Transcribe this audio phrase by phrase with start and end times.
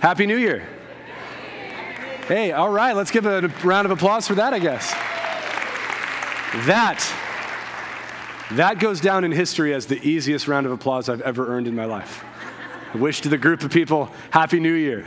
[0.00, 0.66] Happy New Year.
[2.26, 4.90] Hey, all right, let's give a round of applause for that, I guess.
[6.66, 7.06] That
[8.52, 11.76] that goes down in history as the easiest round of applause I've ever earned in
[11.76, 12.24] my life.
[12.92, 15.06] I wish to the group of people, Happy New Year.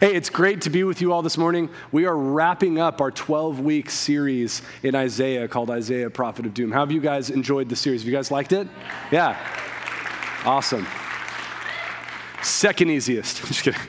[0.00, 1.68] Hey, it's great to be with you all this morning.
[1.92, 6.72] We are wrapping up our 12 week series in Isaiah called Isaiah, Prophet of Doom.
[6.72, 8.00] How have you guys enjoyed the series?
[8.00, 8.66] Have you guys liked it?
[9.12, 9.36] Yeah.
[10.44, 10.86] Awesome.
[12.42, 13.38] Second easiest.
[13.46, 13.80] Just kidding.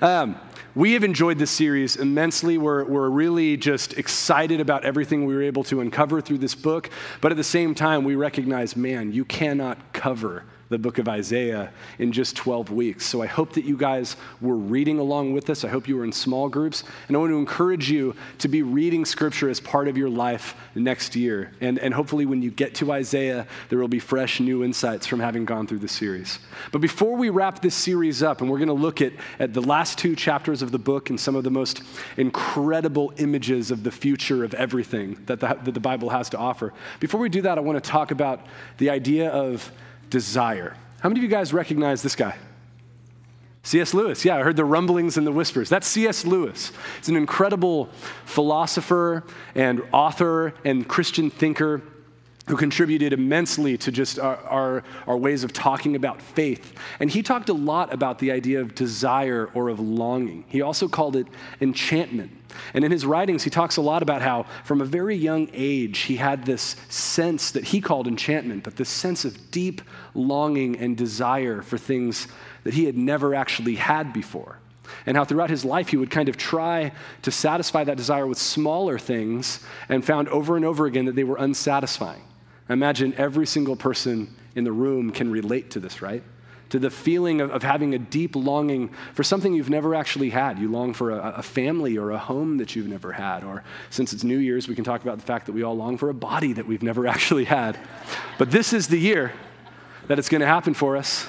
[0.00, 0.36] Um,
[0.74, 2.58] we have enjoyed this series immensely.
[2.58, 6.90] We're, we're really just excited about everything we were able to uncover through this book.
[7.20, 11.70] But at the same time, we recognize man, you cannot cover the book of Isaiah
[11.98, 13.06] in just 12 weeks.
[13.06, 15.64] So I hope that you guys were reading along with us.
[15.64, 16.84] I hope you were in small groups.
[17.08, 20.54] And I want to encourage you to be reading scripture as part of your life
[20.74, 21.52] next year.
[21.60, 25.20] And, and hopefully, when you get to Isaiah, there will be fresh new insights from
[25.20, 26.38] having gone through the series.
[26.72, 29.62] But before we wrap this series up, and we're going to look at, at the
[29.62, 31.82] last two chapters of the book and some of the most
[32.16, 36.72] incredible images of the future of everything that the, that the Bible has to offer,
[37.00, 38.46] before we do that, I want to talk about
[38.78, 39.70] the idea of
[40.10, 40.76] desire.
[41.00, 42.36] How many of you guys recognize this guy?
[43.62, 43.94] C.S.
[43.94, 44.24] Lewis.
[44.24, 45.70] Yeah, I heard the rumblings and the whispers.
[45.70, 46.26] That's C.S.
[46.26, 46.70] Lewis.
[46.98, 47.88] He's an incredible
[48.26, 51.82] philosopher and author and Christian thinker
[52.46, 56.74] who contributed immensely to just our, our, our, ways of talking about faith.
[57.00, 60.44] And he talked a lot about the idea of desire or of longing.
[60.48, 61.26] He also called it
[61.62, 62.30] enchantment.
[62.74, 66.00] And in his writings, he talks a lot about how, from a very young age,
[66.00, 69.80] he had this sense that he called enchantment, but this sense of deep
[70.14, 72.28] longing and desire for things
[72.62, 74.58] that he had never actually had before.
[75.06, 76.92] And how throughout his life he would kind of try
[77.22, 81.24] to satisfy that desire with smaller things and found over and over again that they
[81.24, 82.22] were unsatisfying.
[82.68, 86.22] I imagine every single person in the room can relate to this, right?
[86.70, 90.58] to the feeling of, of, having a deep longing for something you've never actually had.
[90.58, 93.44] You long for a, a, family or a home that you've never had.
[93.44, 95.96] Or since it's New Year's, we can talk about the fact that we all long
[95.98, 97.78] for a body that we've never actually had.
[98.38, 99.32] But this is the year
[100.08, 101.28] that it's going to happen for us.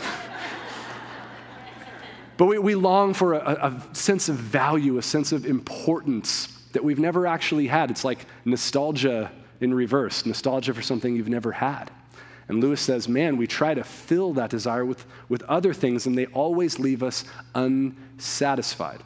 [2.37, 6.83] but we, we long for a, a sense of value, a sense of importance that
[6.83, 7.91] we've never actually had.
[7.91, 11.91] It's like nostalgia in reverse nostalgia for something you've never had.
[12.47, 16.17] And Lewis says, man, we try to fill that desire with, with other things, and
[16.17, 19.01] they always leave us unsatisfied.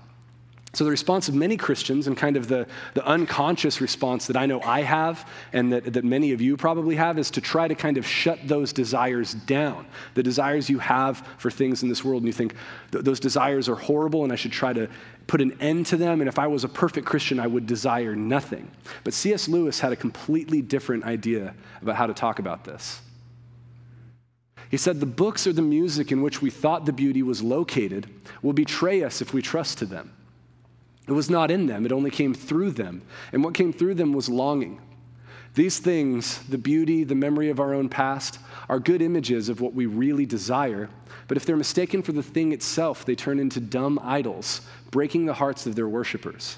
[0.74, 4.46] So, the response of many Christians, and kind of the, the unconscious response that I
[4.46, 7.74] know I have, and that, that many of you probably have, is to try to
[7.74, 9.88] kind of shut those desires down.
[10.14, 12.54] The desires you have for things in this world, and you think
[12.92, 14.88] those desires are horrible, and I should try to
[15.30, 16.22] put an end to them.
[16.22, 18.70] And if I was a perfect Christian, I would desire nothing.
[19.04, 19.48] But C.S.
[19.48, 23.00] Lewis had a completely different idea about how to talk about this.
[24.72, 28.10] He said, The books or the music in which we thought the beauty was located
[28.42, 30.12] will betray us if we trust to them.
[31.08, 33.04] It was not in them, it only came through them.
[33.32, 34.82] And what came through them was longing.
[35.60, 38.40] These things, the beauty, the memory of our own past,
[38.70, 40.88] are good images of what we really desire.
[41.28, 45.34] But if they're mistaken for the thing itself, they turn into dumb idols, breaking the
[45.34, 46.56] hearts of their worshippers.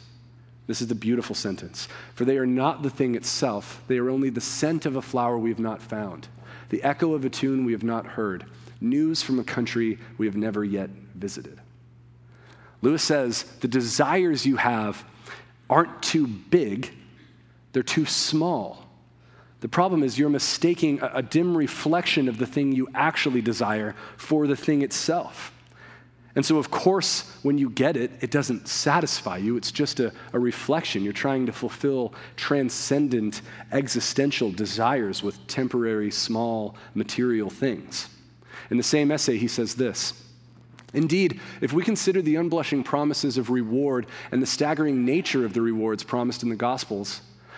[0.68, 1.88] This is the beautiful sentence.
[2.14, 5.36] For they are not the thing itself, they are only the scent of a flower
[5.36, 6.28] we have not found
[6.70, 8.46] the echo of a tune we have not heard,
[8.80, 11.60] news from a country we have never yet visited.
[12.84, 15.04] Lewis says the desires you have
[15.72, 16.94] aren't too big,
[17.74, 18.81] they're too small.
[19.62, 23.96] The problem is you're mistaking a, a dim reflection of the thing you actually desire
[24.18, 25.54] for the thing itself.
[26.36, 29.58] And so, of course, when you get it, it doesn't satisfy you.
[29.58, 31.04] It's just a, a, reflection.
[31.04, 38.08] You're trying to fulfill transcendent existential desires with temporary, small, material things.
[38.70, 40.14] In the same essay, he says this
[40.94, 45.62] Indeed, if we consider the unblushing promises of reward and the staggering nature of the
[45.62, 47.22] rewards promised in the Gospels,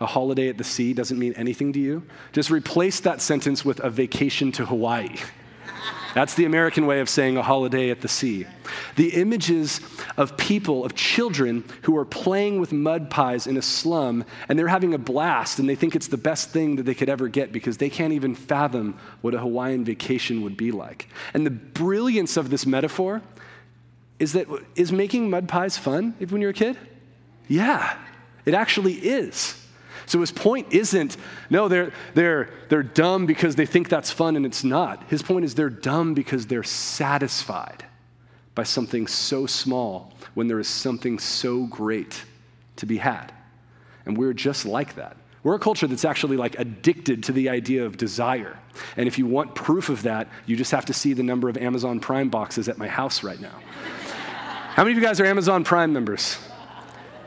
[0.00, 2.02] a holiday at the sea doesn't mean anything to you,
[2.32, 5.16] just replace that sentence with a vacation to Hawaii.
[6.16, 8.46] That's the American way of saying a holiday at the sea.
[8.94, 9.82] The images
[10.16, 14.66] of people, of children who are playing with mud pies in a slum and they're
[14.66, 17.52] having a blast and they think it's the best thing that they could ever get
[17.52, 21.06] because they can't even fathom what a Hawaiian vacation would be like.
[21.34, 23.20] And the brilliance of this metaphor
[24.18, 26.78] is that is making mud pies fun when you're a kid?
[27.46, 27.98] Yeah,
[28.46, 29.62] it actually is.
[30.06, 31.16] So his point isn't,
[31.50, 35.02] no, they're, they're, they're dumb because they think that's fun and it's not.
[35.08, 37.84] His point is they're dumb because they're satisfied
[38.54, 42.24] by something so small when there is something so great
[42.76, 43.32] to be had.
[44.06, 45.16] And we're just like that.
[45.42, 48.58] We're a culture that's actually like addicted to the idea of desire.
[48.96, 51.56] And if you want proof of that, you just have to see the number of
[51.56, 53.54] Amazon Prime boxes at my house right now.
[54.74, 56.38] How many of you guys are Amazon Prime members?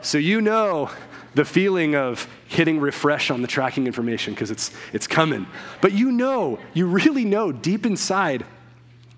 [0.02, 0.90] So you know
[1.34, 5.46] the feeling of hitting refresh on the tracking information because it's, it's coming.
[5.80, 8.44] But you know, you really know deep inside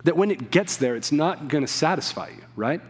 [0.04, 2.80] that when it gets there, it's not going to satisfy you, right?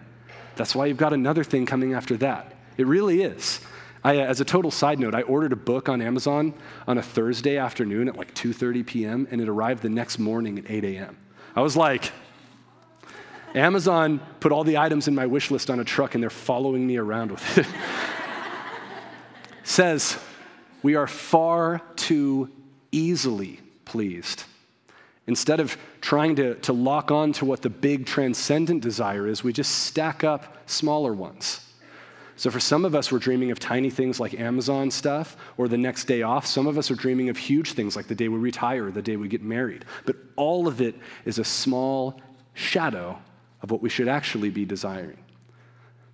[0.57, 2.55] That's why you've got another thing coming after that.
[2.77, 3.61] It really is.
[4.05, 6.55] I, as a total side note, I ordered a book on Amazon
[6.89, 9.29] on a Thursday afternoon at like 2:30 p.m.
[9.31, 11.17] and it arrived the next morning at 8 a.m.
[11.55, 12.11] I was like,
[13.55, 16.87] Amazon put all the items in my wish list on a truck and they're following
[16.87, 17.67] me around with it.
[19.65, 20.19] Says,
[20.83, 22.51] we are far too
[22.91, 24.45] easily pleased.
[25.27, 29.53] Instead of trying to, to lock on to what the big transcendent desire is, we
[29.53, 31.61] just stack up smaller ones.
[32.35, 35.79] So, for some of us, we're dreaming of tiny things like Amazon stuff or the
[35.79, 36.45] next day off.
[36.45, 39.17] Some of us are dreaming of huge things like the day we retire the day
[39.17, 39.85] we get married.
[40.07, 42.21] But all of it is a small
[42.55, 43.19] shadow
[43.61, 45.22] of what we should actually be desiring.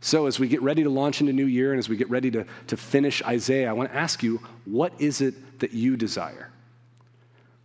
[0.01, 2.31] So, as we get ready to launch into New Year and as we get ready
[2.31, 6.51] to, to finish Isaiah, I want to ask you what is it that you desire?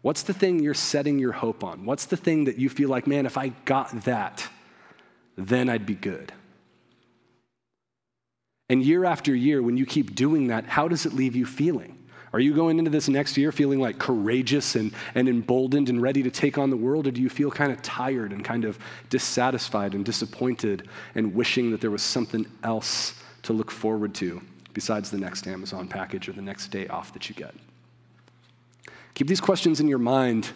[0.02, 1.86] What's the thing you're setting your hope on?
[1.86, 4.48] What's the thing that you feel like, man, if I got that,
[5.38, 6.34] then I'd be good?
[8.68, 12.03] And year after year, when you keep doing that, how does it leave you feeling?
[12.34, 16.24] Are you going into this next year feeling like courageous and, and emboldened and ready
[16.24, 17.06] to take on the world?
[17.06, 18.80] Or do you feel kind of tired and kind of
[19.12, 23.14] dissatisfied and disappointed and wishing that there was something else
[23.44, 24.42] to look forward to
[24.74, 27.54] besides the next Amazon package or the next day off that you get?
[29.14, 30.50] Keep these questions in your mind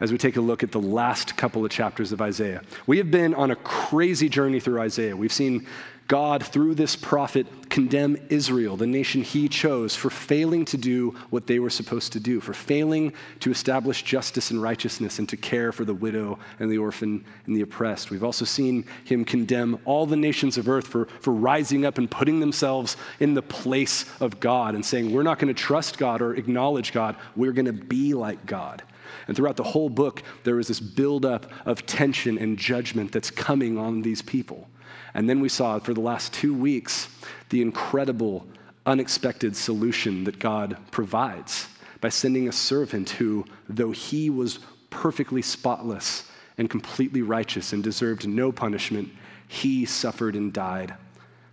[0.00, 2.62] as we take a look at the last couple of chapters of Isaiah.
[2.86, 5.14] We have been on a crazy journey through Isaiah.
[5.14, 5.66] We've seen
[6.10, 11.46] God, through this prophet, condemn Israel, the nation he chose, for failing to do what
[11.46, 15.70] they were supposed to do, for failing to establish justice and righteousness and to care
[15.70, 18.10] for the widow and the orphan and the oppressed.
[18.10, 22.10] We've also seen him condemn all the nations of earth for, for rising up and
[22.10, 26.22] putting themselves in the place of God and saying, We're not going to trust God
[26.22, 28.82] or acknowledge God, we're going to be like God.
[29.28, 33.78] And throughout the whole book, there is this buildup of tension and judgment that's coming
[33.78, 34.69] on these people.
[35.14, 37.08] And then we saw for the last two weeks
[37.48, 38.46] the incredible,
[38.86, 41.68] unexpected solution that God provides
[42.00, 48.26] by sending a servant who, though he was perfectly spotless and completely righteous and deserved
[48.28, 49.10] no punishment,
[49.48, 50.94] he suffered and died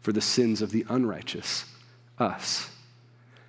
[0.02, 1.66] for the sins of the unrighteous,
[2.20, 2.70] us.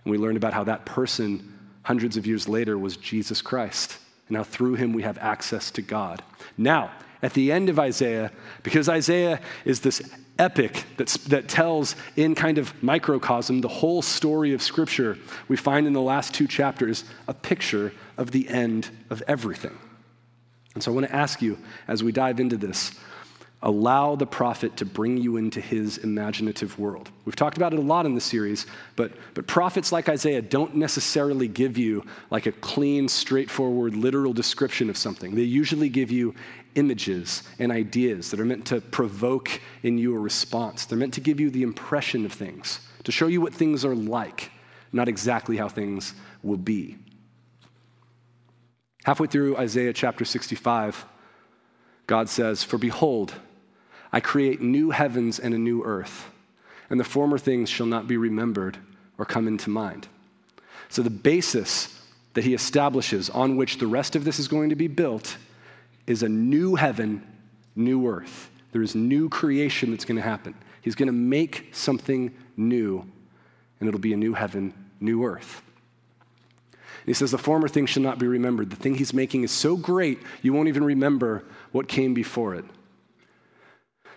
[0.04, 3.98] And we learned about how that person, hundreds of years later, was Jesus Christ.
[4.28, 6.22] And how through him we have access to God.
[6.56, 6.90] Now,
[7.22, 8.30] at the end of Isaiah,
[8.62, 10.02] because Isaiah is this
[10.38, 15.18] epic that's, that tells in kind of microcosm the whole story of Scripture,
[15.48, 19.76] we find in the last two chapters a picture of the end of everything.
[20.74, 22.92] And so I want to ask you, as we dive into this,
[23.62, 27.10] allow the prophet to bring you into his imaginative world.
[27.24, 30.76] We've talked about it a lot in the series, but, but prophets like Isaiah don't
[30.76, 35.34] necessarily give you like a clean, straightforward, literal description of something.
[35.34, 36.36] They usually give you
[36.76, 40.84] images and ideas that are meant to provoke in you a response.
[40.84, 43.96] They're meant to give you the impression of things, to show you what things are
[43.96, 44.52] like,
[44.92, 46.96] not exactly how things will be.
[49.02, 51.06] Halfway through Isaiah chapter 65,
[52.06, 53.34] God says, For behold,
[54.12, 56.30] I create new heavens and a new earth,
[56.90, 58.78] and the former things shall not be remembered
[59.18, 60.08] or come into mind.
[60.88, 62.00] So, the basis
[62.34, 65.36] that he establishes on which the rest of this is going to be built
[66.06, 67.26] is a new heaven,
[67.76, 68.50] new earth.
[68.72, 70.54] There is new creation that's going to happen.
[70.80, 73.04] He's going to make something new,
[73.80, 75.62] and it'll be a new heaven, new earth.
[77.00, 78.70] And he says, The former things shall not be remembered.
[78.70, 82.64] The thing he's making is so great, you won't even remember what came before it.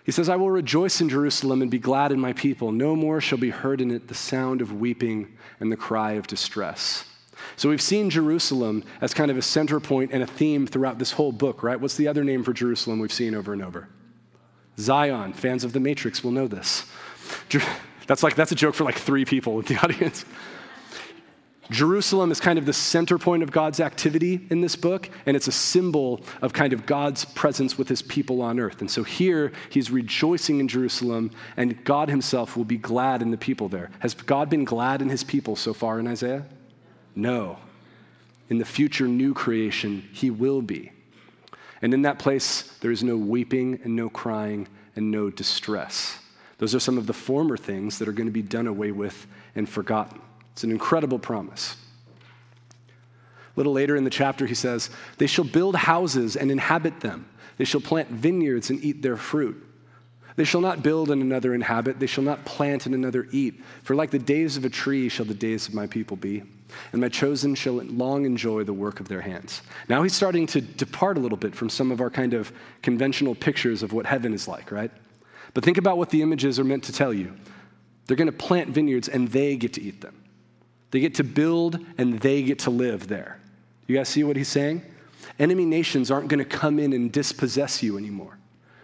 [0.04, 2.72] He says, I will rejoice in Jerusalem and be glad in my people.
[2.72, 6.26] No more shall be heard in it the sound of weeping and the cry of
[6.26, 7.04] distress.
[7.56, 11.12] So we've seen Jerusalem as kind of a center point and a theme throughout this
[11.12, 11.80] whole book, right?
[11.80, 13.88] What's the other name for Jerusalem we've seen over and over?
[14.78, 15.32] Zion.
[15.32, 16.86] Fans of The Matrix will know this.
[18.08, 20.24] That's like that's a joke for like three people in the audience.
[21.70, 25.46] Jerusalem is kind of the center point of God's activity in this book, and it's
[25.46, 28.80] a symbol of kind of God's presence with his people on earth.
[28.80, 33.36] And so here, he's rejoicing in Jerusalem, and God himself will be glad in the
[33.36, 33.90] people there.
[34.00, 36.44] Has God been glad in his people so far in Isaiah?
[37.14, 37.58] No.
[38.50, 40.92] In the future new creation, he will be.
[41.80, 46.18] And in that place, there is no weeping and no crying and no distress.
[46.58, 49.26] Those are some of the former things that are going to be done away with
[49.54, 50.20] and forgotten.
[50.52, 51.76] It's an incredible promise.
[52.68, 57.28] A little later in the chapter, he says, They shall build houses and inhabit them.
[57.58, 59.62] They shall plant vineyards and eat their fruit.
[60.36, 61.98] They shall not build and another inhabit.
[61.98, 63.62] They shall not plant and another eat.
[63.82, 66.42] For like the days of a tree shall the days of my people be.
[66.92, 69.60] And my chosen shall long enjoy the work of their hands.
[69.90, 73.34] Now he's starting to depart a little bit from some of our kind of conventional
[73.34, 74.90] pictures of what heaven is like, right?
[75.52, 77.34] But think about what the images are meant to tell you.
[78.06, 80.21] They're going to plant vineyards and they get to eat them.
[80.92, 83.40] They get to build and they get to live there.
[83.88, 84.82] You guys see what he's saying?
[85.38, 88.38] Enemy nations aren't going to come in and dispossess you anymore,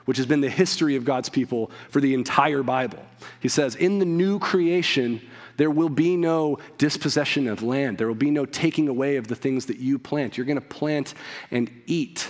[0.06, 3.04] which has been the history of God's people for the entire Bible.
[3.40, 5.20] He says, In the new creation,
[5.58, 7.98] there will be no dispossession of land.
[7.98, 10.36] There will be no taking away of the things that you plant.
[10.36, 11.14] You're going to plant
[11.50, 12.28] and eat.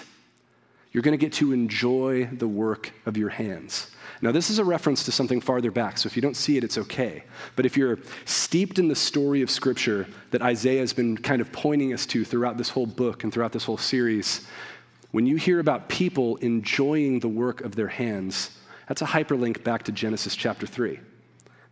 [0.92, 3.90] You're going to get to enjoy the work of your hands.
[4.20, 6.64] Now, this is a reference to something farther back, so if you don't see it,
[6.64, 7.22] it's okay.
[7.54, 11.52] But if you're steeped in the story of Scripture that Isaiah has been kind of
[11.52, 14.46] pointing us to throughout this whole book and throughout this whole series,
[15.12, 18.50] when you hear about people enjoying the work of their hands,
[18.88, 20.98] that's a hyperlink back to Genesis chapter 3.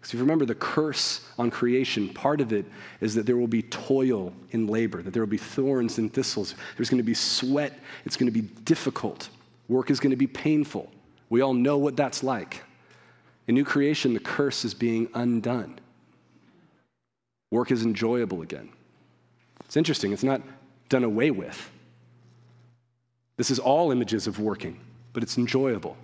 [0.06, 2.64] Because if you remember the curse on creation, part of it
[3.00, 6.54] is that there will be toil in labor, that there will be thorns and thistles.
[6.76, 7.78] There's going to be sweat.
[8.04, 9.30] It's going to be difficult.
[9.68, 10.92] Work is going to be painful.
[11.28, 12.62] We all know what that's like.
[13.46, 15.78] In new creation, the curse is being undone.
[17.50, 18.70] Work is enjoyable again.
[19.64, 20.42] It's interesting, it's not
[20.88, 21.70] done away with.
[23.36, 24.80] This is all images of working,
[25.12, 25.96] but it's enjoyable.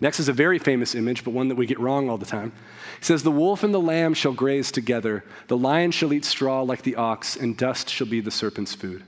[0.00, 2.52] Next is a very famous image, but one that we get wrong all the time.
[2.98, 6.62] He says, The wolf and the lamb shall graze together, the lion shall eat straw
[6.62, 9.04] like the ox, and dust shall be the serpent's food.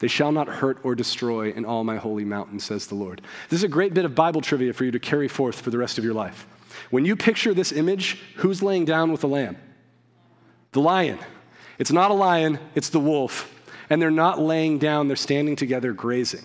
[0.00, 3.20] They shall not hurt or destroy in all my holy mountain, says the Lord.
[3.48, 5.78] This is a great bit of Bible trivia for you to carry forth for the
[5.78, 6.46] rest of your life.
[6.90, 9.58] When you picture this image, who's laying down with the lamb?
[10.72, 11.18] The lion.
[11.78, 13.54] It's not a lion, it's the wolf.
[13.90, 16.44] And they're not laying down, they're standing together grazing.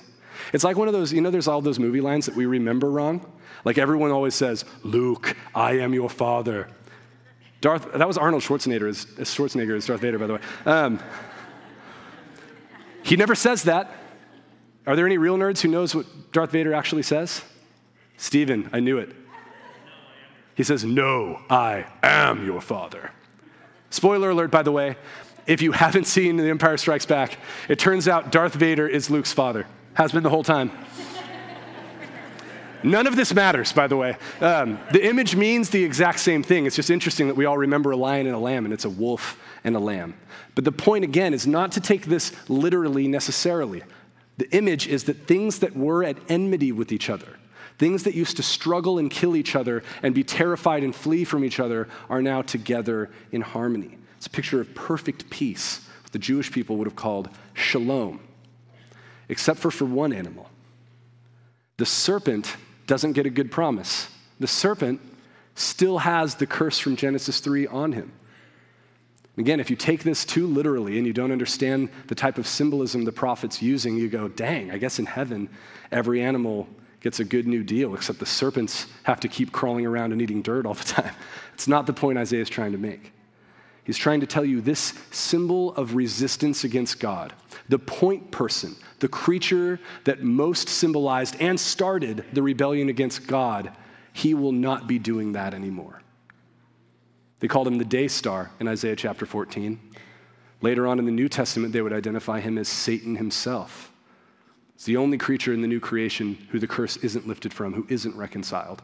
[0.52, 2.92] It's like one of those, you know, there's all those movie lines that we remember
[2.92, 3.26] wrong.
[3.64, 6.68] Like everyone always says, Luke, I am your father.
[7.62, 10.42] Darth, that was Arnold Schwarzenegger as, as Schwarzenegger as Darth Vader, by the way.
[10.66, 11.00] Um,
[13.06, 13.90] he never says that.
[14.88, 17.44] Are there any real nerds who knows what Darth Vader actually says?
[18.18, 19.16] Stephen, I knew it.
[20.56, 23.12] He says, No, I am your father.
[23.92, 24.98] Spoiler alert, by the way,
[25.46, 27.38] if you haven't seen The Empire Strikes Back,
[27.70, 30.72] it turns out Darth Vader is Luke's father, has been the whole time.
[32.82, 34.18] None of this matters, by the way.
[34.42, 36.66] Um, the image means the exact same thing.
[36.66, 38.90] It's just interesting that we all remember a lion and a lamb, and it's a
[38.90, 40.14] wolf and a lamb.
[40.54, 43.84] But the point, again, is not to take this literally necessarily.
[44.38, 47.38] The image is that things that were at enmity with each other,
[47.78, 51.44] things that used to struggle and kill each other and be terrified and flee from
[51.44, 53.98] each other, are now together in harmony.
[54.18, 58.20] It's a picture of perfect peace, what the Jewish people would have called shalom,
[59.28, 60.50] except for for one animal.
[61.78, 62.56] The serpent
[62.88, 64.10] doesn't get a good promise.
[64.40, 65.02] The serpent
[65.56, 68.12] still has the curse from Genesis 3 on him.
[69.38, 73.04] Again, if you take this too literally and you don't understand the type of symbolism
[73.04, 75.50] the prophet's using, you go, dang, I guess in heaven,
[75.92, 76.68] every animal
[77.02, 80.42] gets a good new deal, except the serpents have to keep crawling around and eating
[80.42, 81.14] dirt all the time.
[81.54, 83.12] It's not the point Isaiah is trying to make.
[83.84, 87.34] He's trying to tell you this symbol of resistance against God,
[87.70, 93.72] the point person, the creature that most symbolized and started the rebellion against God,
[94.12, 96.02] he will not be doing that anymore.
[97.40, 99.80] They called him the day star in Isaiah chapter 14.
[100.62, 103.92] Later on in the New Testament, they would identify him as Satan himself.
[104.76, 107.86] It's the only creature in the new creation who the curse isn't lifted from, who
[107.90, 108.82] isn't reconciled.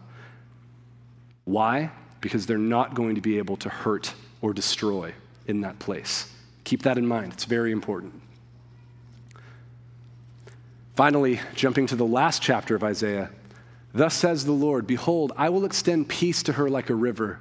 [1.45, 1.91] Why?
[2.21, 5.13] Because they're not going to be able to hurt or destroy
[5.47, 6.31] in that place.
[6.63, 8.13] Keep that in mind, it's very important.
[10.95, 13.29] Finally, jumping to the last chapter of Isaiah,
[13.93, 17.39] thus says the Lord Behold, I will extend peace to her like a river,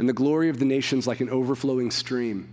[0.00, 2.48] and the glory of the nations like an overflowing stream.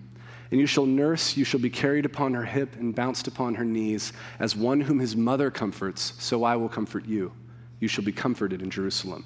[0.51, 3.63] And you shall nurse, you shall be carried upon her hip and bounced upon her
[3.63, 7.31] knees, as one whom his mother comforts, so I will comfort you.
[7.79, 9.25] You shall be comforted in Jerusalem.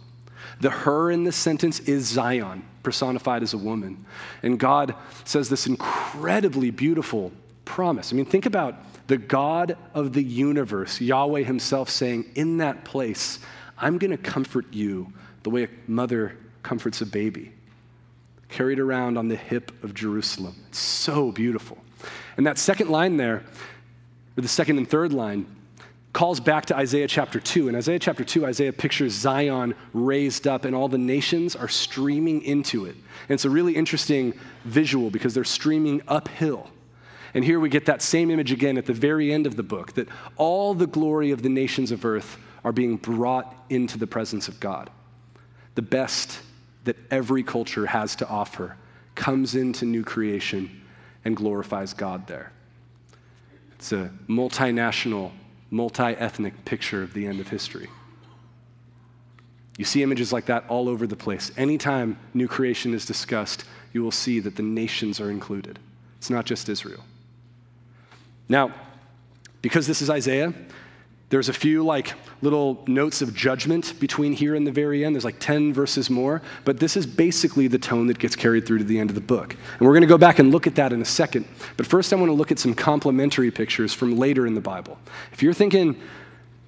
[0.59, 4.05] The her in this sentence is Zion, personified as a woman.
[4.43, 7.31] And God says this incredibly beautiful
[7.65, 8.13] promise.
[8.13, 8.75] I mean, think about
[9.07, 13.39] the God of the universe, Yahweh Himself, saying, In that place,
[13.79, 15.11] I'm going to comfort you
[15.41, 17.53] the way a mother comforts a baby,
[18.51, 20.55] carried around on the hip of Jerusalem.
[20.67, 21.77] It's so beautiful.
[22.37, 23.43] And that second line there,
[24.37, 25.45] or the second and third line,
[26.13, 27.69] calls back to Isaiah chapter 2.
[27.69, 32.41] In Isaiah chapter 2, Isaiah pictures Zion raised up, and all the nations are streaming
[32.41, 32.95] into it.
[32.95, 34.33] And it's a really interesting
[34.65, 36.69] visual because they're streaming uphill.
[37.33, 39.93] And here we get that same image again at the very end of the book
[39.93, 44.49] that all the glory of the nations of earth are being brought into the presence
[44.49, 44.89] of God.
[45.75, 46.41] The best
[46.83, 48.75] that every culture has to offer
[49.15, 50.81] comes into new creation
[51.23, 52.51] and glorifies God there.
[53.73, 55.31] It's a multinational,
[55.69, 57.87] multi ethnic picture of the end of history.
[59.77, 61.51] You see images like that all over the place.
[61.57, 65.79] Anytime new creation is discussed, you will see that the nations are included.
[66.17, 67.03] It's not just Israel.
[68.47, 68.73] Now,
[69.61, 70.53] because this is Isaiah,
[71.31, 75.15] there's a few like little notes of judgment between here and the very end.
[75.15, 78.79] There's like 10 verses more, but this is basically the tone that gets carried through
[78.79, 79.55] to the end of the book.
[79.79, 81.47] And we're going to go back and look at that in a second.
[81.77, 84.99] But first, I want to look at some complementary pictures from later in the Bible.
[85.31, 85.99] If you're thinking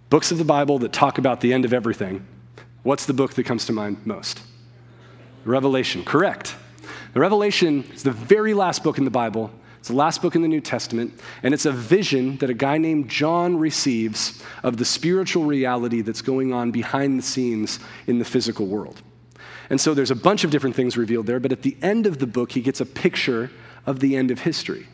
[0.10, 2.26] books of the Bible that talk about the end of everything,
[2.84, 4.42] what's the book that comes to mind most?
[5.44, 6.56] Revelation, correct.
[7.14, 9.52] The Revelation is the very last book in the Bible
[9.84, 12.78] it's the last book in the New Testament, and it's a vision that a guy
[12.78, 18.24] named John receives of the spiritual reality that's going on behind the scenes in the
[18.24, 19.02] physical world.
[19.70, 22.20] And so there's a bunch of different things revealed there, but at the end of
[22.20, 23.52] the book, he gets a picture
[23.86, 24.88] of the end of history,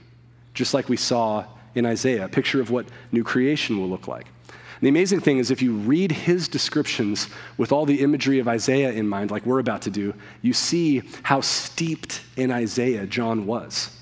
[0.55, 4.25] just like we saw in Isaiah, a picture of what new creation will look like.
[4.47, 8.47] And the amazing thing is, if you read his descriptions with all the imagery of
[8.47, 13.45] Isaiah in mind, like we're about to do, you see how steeped in Isaiah John
[13.45, 13.95] was.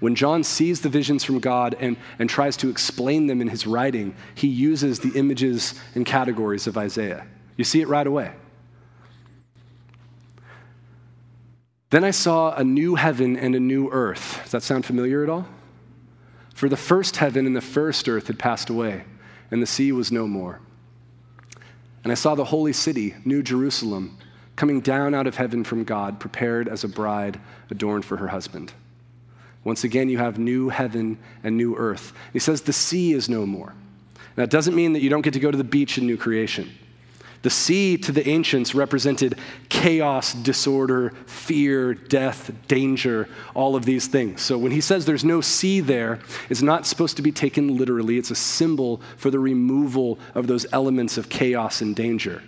[0.00, 3.66] When John sees the visions from God and, and tries to explain them in his
[3.66, 7.26] writing, he uses the images and categories of Isaiah.
[7.56, 8.32] You see it right away.
[11.90, 14.40] Then I saw a new heaven and a new earth.
[14.44, 15.46] Does that sound familiar at all?
[16.54, 19.04] For the first heaven and the first earth had passed away,
[19.50, 20.60] and the sea was no more.
[22.04, 24.16] And I saw the holy city, New Jerusalem,
[24.56, 28.72] coming down out of heaven from God, prepared as a bride adorned for her husband.
[29.64, 32.12] Once again, you have new heaven and new earth.
[32.32, 33.74] He says the sea is no more.
[34.36, 36.16] Now, it doesn't mean that you don't get to go to the beach in new
[36.16, 36.70] creation.
[37.42, 39.38] The sea to the ancients represented
[39.70, 44.42] chaos, disorder, fear, death, danger, all of these things.
[44.42, 46.18] So when he says there's no sea there,
[46.50, 48.18] it's not supposed to be taken literally.
[48.18, 52.42] It's a symbol for the removal of those elements of chaos and danger.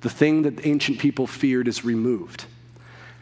[0.00, 2.44] The thing that ancient people feared is removed.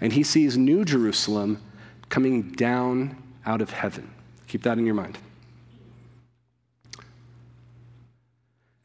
[0.01, 1.61] And he sees New Jerusalem
[2.09, 4.11] coming down out of heaven.
[4.49, 5.19] Keep that in your mind.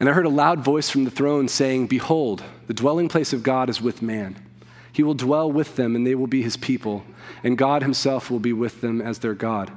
[0.00, 3.44] And I heard a loud voice from the throne saying, Behold, the dwelling place of
[3.44, 4.36] God is with man.
[4.92, 7.04] He will dwell with them, and they will be his people,
[7.44, 9.70] and God himself will be with them as their God.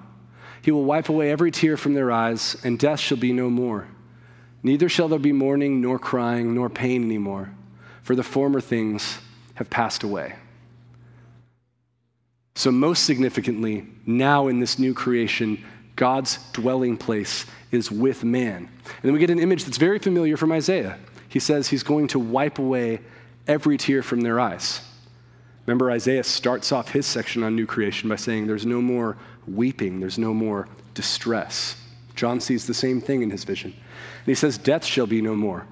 [0.63, 3.87] He will wipe away every tear from their eyes, and death shall be no more.
[4.63, 7.51] Neither shall there be mourning, nor crying, nor pain anymore,
[8.01, 9.19] for the former things
[9.53, 10.35] have passed away.
[12.55, 15.63] So, most significantly, now in this new creation,
[15.95, 18.69] God's dwelling place is with man.
[18.85, 20.97] And then we get an image that's very familiar from Isaiah.
[21.27, 23.01] He says he's going to wipe away
[23.47, 24.81] every tear from their eyes.
[25.65, 29.99] Remember, Isaiah starts off his section on new creation by saying there's no more weeping,
[29.99, 31.81] there's no more distress.
[32.15, 33.71] John sees the same thing in his vision.
[33.71, 35.67] And he says, Death shall be no more.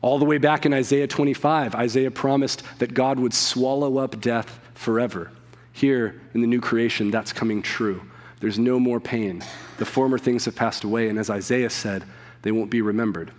[0.00, 4.58] All the way back in Isaiah 25, Isaiah promised that God would swallow up death
[4.74, 5.32] forever.
[5.78, 8.02] Here in the new creation, that's coming true.
[8.40, 9.44] There's no more pain.
[9.76, 12.02] The former things have passed away, and as Isaiah said,
[12.42, 13.30] they won't be remembered.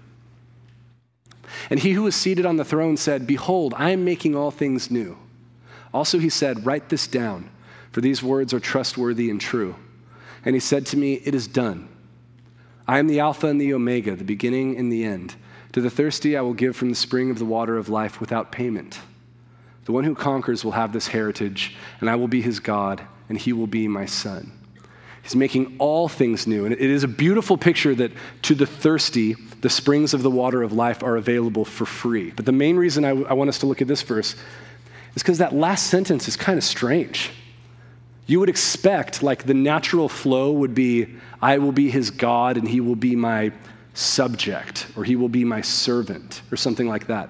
[1.70, 4.90] And he who was seated on the throne said, Behold, I am making all things
[4.90, 5.18] new.
[5.94, 7.50] Also, he said, Write this down,
[7.92, 9.76] for these words are trustworthy and true.
[10.46, 11.90] And he said to me, It is done.
[12.88, 15.36] I am the Alpha and the Omega, the beginning and the end.
[15.74, 18.54] To the thirsty, I will give from the spring of the water of life without
[18.54, 19.02] payment.
[19.86, 23.38] The one who conquers will have this heritage, and I will be his God, and
[23.38, 24.52] he will be my son.
[25.24, 26.66] He's making all things new.
[26.66, 28.12] And it is a beautiful picture that
[28.44, 32.32] to the thirsty, the springs of the water of life are available for free.
[32.32, 34.36] But the main reason I, I want us to look at this verse
[35.16, 37.32] is because that last sentence is kind of strange.
[38.28, 42.68] You would expect, like, the natural flow would be, I will be his God, and
[42.68, 43.52] he will be my
[43.96, 47.30] subject, or he will be my servant, or something like that.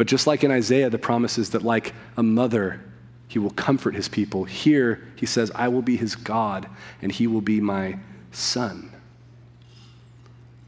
[0.00, 2.80] But just like in Isaiah, the promise is that, like a mother,
[3.28, 4.44] he will comfort his people.
[4.44, 6.66] Here, he says, I will be his God,
[7.02, 7.98] and he will be my
[8.32, 8.92] son.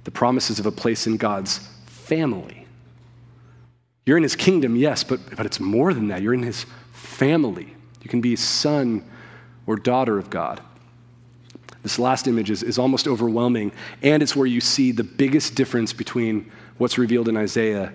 [0.04, 2.66] The promises of a place in God's family.
[4.04, 6.20] You're in his kingdom, yes, but, but it's more than that.
[6.20, 7.74] You're in his family.
[8.02, 9.02] You can be son
[9.66, 10.60] or daughter of God.
[11.82, 15.94] This last image is, is almost overwhelming, and it's where you see the biggest difference
[15.94, 17.94] between what's revealed in Isaiah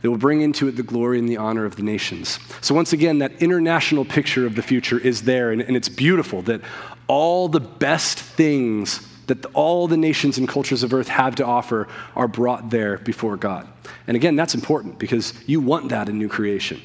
[0.00, 2.38] They will bring into it the glory and the honor of the nations.
[2.60, 6.42] So, once again, that international picture of the future is there, and, and it's beautiful
[6.42, 6.60] that
[7.08, 11.86] all the best things that all the nations and cultures of earth have to offer
[12.16, 13.68] are brought there before God.
[14.06, 16.80] And again, that's important because you want that in new creation.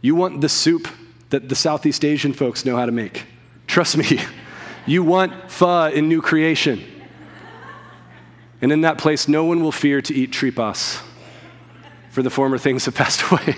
[0.00, 0.88] You want the soup
[1.30, 3.26] that the Southeast Asian folks know how to make.
[3.66, 4.20] Trust me,
[4.86, 6.82] you want pho in new creation.
[8.60, 11.00] And in that place, no one will fear to eat tripas
[12.18, 13.54] for the former things have passed away.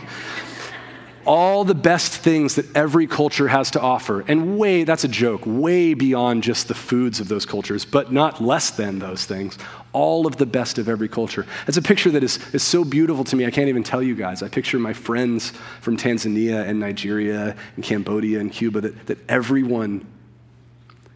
[1.25, 5.41] All the best things that every culture has to offer, and way, that's a joke,
[5.47, 9.57] way beyond just the foods of those cultures, but not less than those things.
[9.95, 11.47] All of the best of every culture.
[11.67, 14.15] It's a picture that is, is so beautiful to me, I can't even tell you
[14.15, 14.43] guys.
[14.43, 20.07] I picture my friends from Tanzania and Nigeria and Cambodia and Cuba, that, that everyone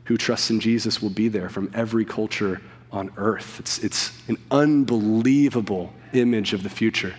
[0.05, 3.61] who trusts in Jesus will be there from every culture on earth.
[3.61, 7.15] It's, it's an unbelievable image of the future.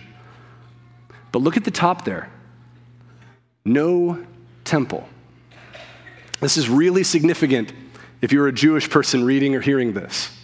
[1.36, 2.30] But look at the top there
[3.62, 4.24] no
[4.64, 5.06] temple.
[6.40, 7.74] This is really significant
[8.22, 10.34] if you're a Jewish person reading or hearing this.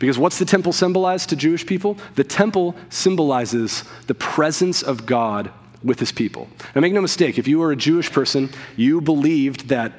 [0.00, 1.96] Because what's the temple symbolize to Jewish people?
[2.16, 5.52] The temple symbolizes the presence of God
[5.84, 6.48] with his people.
[6.74, 9.92] Now, make no mistake, if you were a Jewish person, you believed that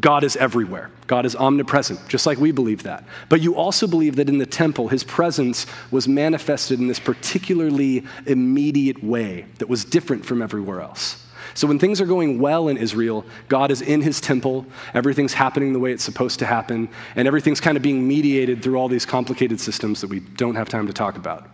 [0.00, 0.90] God is everywhere.
[1.06, 3.04] God is omnipresent, just like we believe that.
[3.28, 8.04] But you also believe that in the temple, his presence was manifested in this particularly
[8.26, 11.24] immediate way that was different from everywhere else.
[11.54, 15.72] So when things are going well in Israel, God is in his temple, everything's happening
[15.72, 19.06] the way it's supposed to happen, and everything's kind of being mediated through all these
[19.06, 21.48] complicated systems that we don't have time to talk about.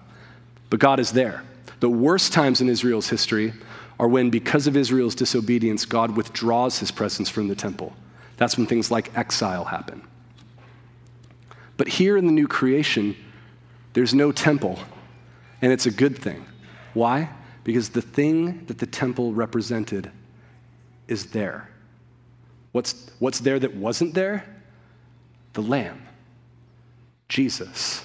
[0.70, 1.44] But God is there.
[1.80, 3.52] The worst times in Israel's history
[4.00, 7.92] are when, because of Israel's disobedience, God withdraws his presence from the temple.
[8.42, 10.02] That's when things like exile happen.
[11.76, 13.14] But here in the new creation,
[13.92, 14.81] there's no temple,
[15.61, 16.44] and it's a good thing.
[16.92, 17.31] Why?
[17.62, 20.11] Because the thing that the temple represented
[21.07, 21.68] is there.
[22.72, 24.44] What's, what's there that wasn't there?
[25.52, 26.02] The Lamb,
[27.28, 28.05] Jesus.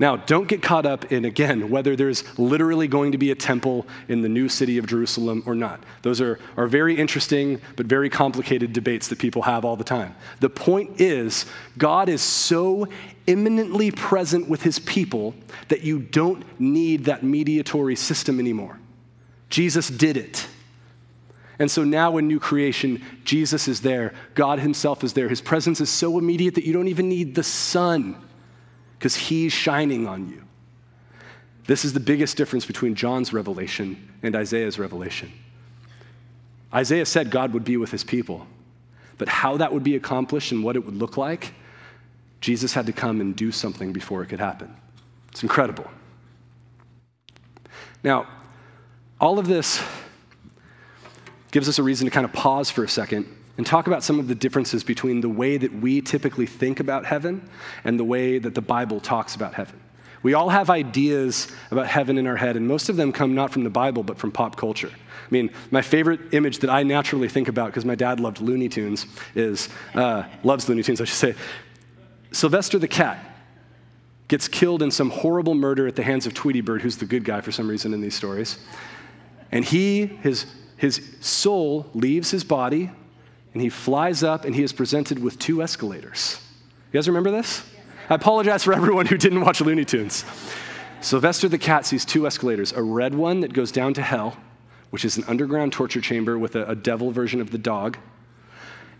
[0.00, 3.84] Now, don't get caught up in, again, whether there's literally going to be a temple
[4.06, 5.82] in the new city of Jerusalem or not.
[6.02, 10.14] Those are, are very interesting but very complicated debates that people have all the time.
[10.38, 12.86] The point is, God is so
[13.26, 15.34] imminently present with his people
[15.66, 18.78] that you don't need that mediatory system anymore.
[19.50, 20.46] Jesus did it.
[21.58, 24.14] And so now in new creation, Jesus is there.
[24.36, 25.28] God himself is there.
[25.28, 28.16] His presence is so immediate that you don't even need the sun
[28.98, 30.42] because he's shining on you.
[31.66, 35.32] This is the biggest difference between John's revelation and Isaiah's revelation.
[36.74, 38.46] Isaiah said God would be with his people,
[39.16, 41.52] but how that would be accomplished and what it would look like,
[42.40, 44.74] Jesus had to come and do something before it could happen.
[45.30, 45.88] It's incredible.
[48.02, 48.26] Now,
[49.20, 49.82] all of this
[51.50, 53.26] gives us a reason to kind of pause for a second
[53.58, 57.04] and talk about some of the differences between the way that we typically think about
[57.04, 57.46] heaven
[57.84, 59.78] and the way that the Bible talks about heaven.
[60.22, 63.52] We all have ideas about heaven in our head, and most of them come not
[63.52, 64.90] from the Bible, but from pop culture.
[64.90, 68.68] I mean, my favorite image that I naturally think about, because my dad loved Looney
[68.68, 71.34] Tunes, is, uh, loves Looney Tunes, I should say.
[72.32, 73.24] Sylvester the cat
[74.28, 77.24] gets killed in some horrible murder at the hands of Tweety Bird, who's the good
[77.24, 78.58] guy for some reason in these stories.
[79.50, 82.90] And he, his, his soul leaves his body,
[83.52, 86.40] and he flies up and he is presented with two escalators.
[86.92, 87.64] You guys remember this?
[88.10, 90.24] I apologize for everyone who didn't watch Looney Tunes.
[91.00, 94.36] Sylvester the cat sees two escalators a red one that goes down to hell,
[94.90, 97.98] which is an underground torture chamber with a, a devil version of the dog,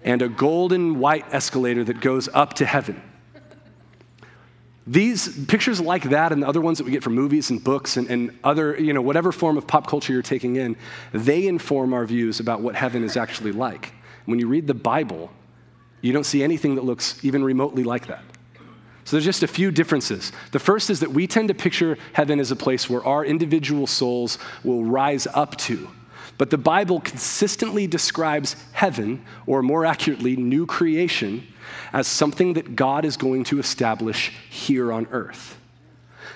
[0.04, 3.02] and a golden white escalator that goes up to heaven.
[4.86, 7.98] These pictures like that and the other ones that we get from movies and books
[7.98, 10.76] and, and other, you know, whatever form of pop culture you're taking in,
[11.12, 13.92] they inform our views about what heaven is actually like.
[14.28, 15.30] When you read the Bible,
[16.02, 18.22] you don't see anything that looks even remotely like that.
[19.06, 20.32] So there's just a few differences.
[20.52, 23.86] The first is that we tend to picture heaven as a place where our individual
[23.86, 25.88] souls will rise up to.
[26.36, 31.46] But the Bible consistently describes heaven, or more accurately, new creation,
[31.94, 35.56] as something that God is going to establish here on earth.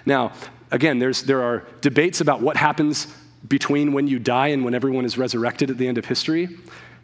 [0.06, 0.32] Now,
[0.70, 3.06] again, there are debates about what happens
[3.46, 6.48] between when you die and when everyone is resurrected at the end of history.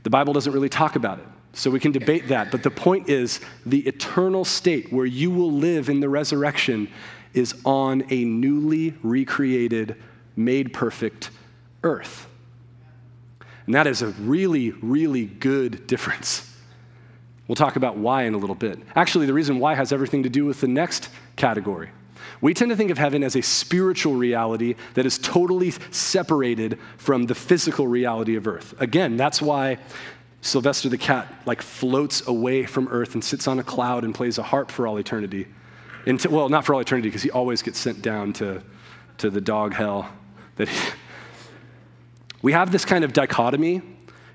[0.02, 1.26] The Bible doesn't really talk about it.
[1.52, 2.50] So we can debate that.
[2.50, 6.88] But the point is the eternal state where you will live in the resurrection
[7.34, 9.96] is on a newly recreated,
[10.36, 11.30] made perfect
[11.82, 12.26] earth.
[13.66, 16.56] And that is a really, really good difference.
[17.48, 18.78] We'll talk about why in a little bit.
[18.94, 21.90] Actually, the reason why has everything to do with the next category.
[22.40, 27.26] We tend to think of heaven as a spiritual reality that is totally separated from
[27.26, 28.74] the physical reality of earth.
[28.80, 29.78] Again, that's why
[30.40, 34.38] Sylvester the cat like floats away from earth and sits on a cloud and plays
[34.38, 35.48] a harp for all eternity.
[36.30, 38.62] Well, not for all eternity, because he always gets sent down to,
[39.18, 40.08] to the dog hell.
[40.56, 40.90] That he,
[42.40, 43.82] we have this kind of dichotomy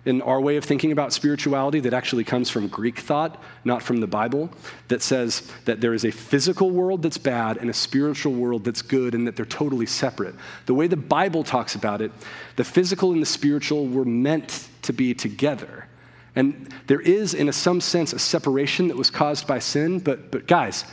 [0.05, 3.97] in our way of thinking about spirituality that actually comes from Greek thought, not from
[3.97, 4.49] the Bible,
[4.89, 8.81] that says that there is a physical world that's bad and a spiritual world that's
[8.81, 10.35] good and that they're totally separate.
[10.65, 12.11] The way the Bible talks about it,
[12.57, 15.87] the physical and the spiritual were meant to be together.
[16.35, 20.31] And there is, in a, some sense, a separation that was caused by sin, but,
[20.31, 20.83] but guys,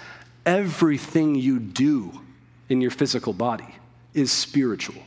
[0.47, 2.21] everything you do
[2.69, 3.75] in your physical body
[4.15, 5.03] is spiritual.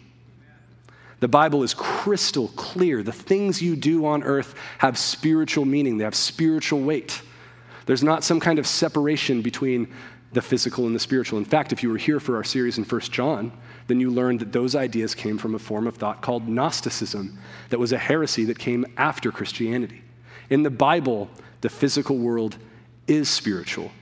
[1.24, 3.02] The Bible is crystal clear.
[3.02, 7.22] The things you do on earth have spiritual meaning, they have spiritual weight.
[7.86, 9.88] There's not some kind of separation between
[10.34, 11.40] the physical and the spiritual.
[11.40, 13.54] In fact, if you were here for our series in 1 John,
[13.88, 17.80] then you learned that those ideas came from a form of thought called Gnosticism, that
[17.80, 20.02] was a heresy that came after Christianity.
[20.50, 21.30] In the Bible,
[21.62, 22.58] the physical world
[23.08, 23.94] is spiritual.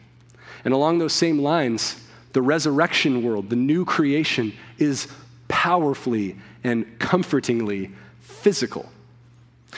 [0.66, 2.04] And along those same lines,
[2.34, 5.08] the resurrection world, the new creation, is
[5.48, 8.90] powerfully and comfortingly physical.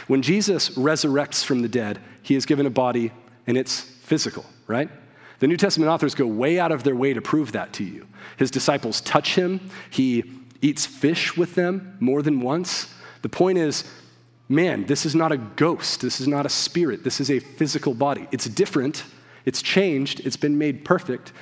[0.08, 3.12] When Jesus resurrects from the dead, he is given a body
[3.48, 4.90] and it's physical, right?
[5.40, 8.08] The New Testament authors go way out of their way to prove that to you.
[8.38, 10.24] His disciples touch him, he
[10.62, 12.94] eats fish with them more than once.
[13.22, 13.84] The point is,
[14.48, 17.94] man, this is not a ghost, this is not a spirit, this is a physical
[17.94, 18.28] body.
[18.32, 19.04] It's different,
[19.46, 21.34] it's changed, it's been made perfect.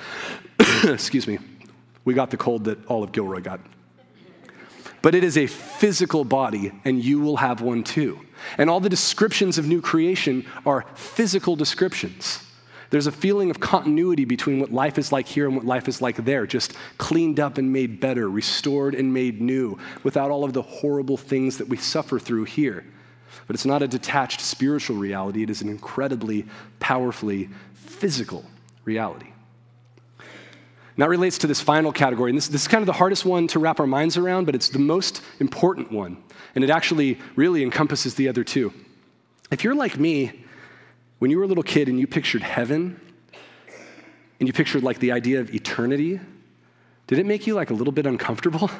[0.84, 1.38] Excuse me.
[2.04, 3.60] We got the cold that all of Gilroy got
[5.02, 8.20] but it is a physical body, and you will have one too.
[8.56, 12.44] And all the descriptions of new creation are physical descriptions.
[12.90, 16.02] There's a feeling of continuity between what life is like here and what life is
[16.02, 20.52] like there, just cleaned up and made better, restored and made new, without all of
[20.52, 22.84] the horrible things that we suffer through here.
[23.46, 26.46] But it's not a detached spiritual reality, it is an incredibly
[26.80, 28.44] powerfully physical
[28.84, 29.32] reality.
[30.94, 32.30] And that relates to this final category.
[32.30, 34.54] And this, this is kind of the hardest one to wrap our minds around, but
[34.54, 36.22] it's the most important one.
[36.54, 38.72] And it actually really encompasses the other two.
[39.50, 40.44] If you're like me,
[41.18, 43.00] when you were a little kid and you pictured heaven,
[44.38, 46.18] and you pictured like the idea of eternity,
[47.06, 48.70] did it make you like a little bit uncomfortable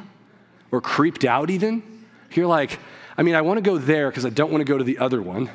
[0.72, 2.04] or creeped out even?
[2.32, 2.78] You're like,
[3.16, 4.98] I mean, I want to go there because I don't want to go to the
[4.98, 5.50] other one.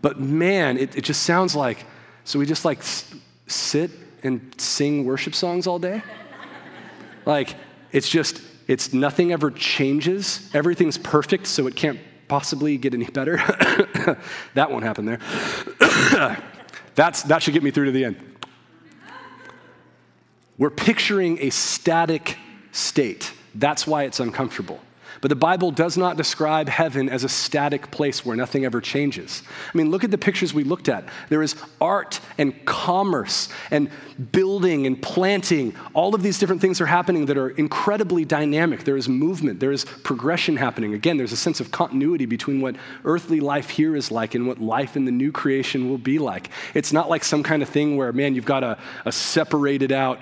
[0.00, 1.84] But man, it, it just sounds like,
[2.24, 2.80] so we just like
[3.48, 3.90] sit
[4.22, 6.02] and sing worship songs all day?
[7.26, 7.54] like,
[7.92, 10.50] it's just, it's nothing ever changes.
[10.54, 13.36] Everything's perfect, so it can't possibly get any better.
[14.54, 15.18] that won't happen there.
[16.94, 18.38] That's, that should get me through to the end.
[20.58, 22.36] We're picturing a static
[22.72, 23.32] state.
[23.54, 24.80] That's why it's uncomfortable.
[25.20, 29.42] But the Bible does not describe heaven as a static place where nothing ever changes.
[29.72, 31.04] I mean, look at the pictures we looked at.
[31.28, 33.90] There is art and commerce and
[34.32, 35.74] building and planting.
[35.94, 38.84] All of these different things are happening that are incredibly dynamic.
[38.84, 40.94] There is movement, there is progression happening.
[40.94, 44.60] Again, there's a sense of continuity between what earthly life here is like and what
[44.60, 46.50] life in the new creation will be like.
[46.74, 49.92] It's not like some kind of thing where, man, you've got a, a uh, separated
[49.92, 50.20] out,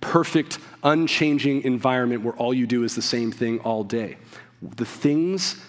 [0.00, 4.16] perfect, unchanging environment where all you do is the same thing all day
[4.62, 5.62] the things,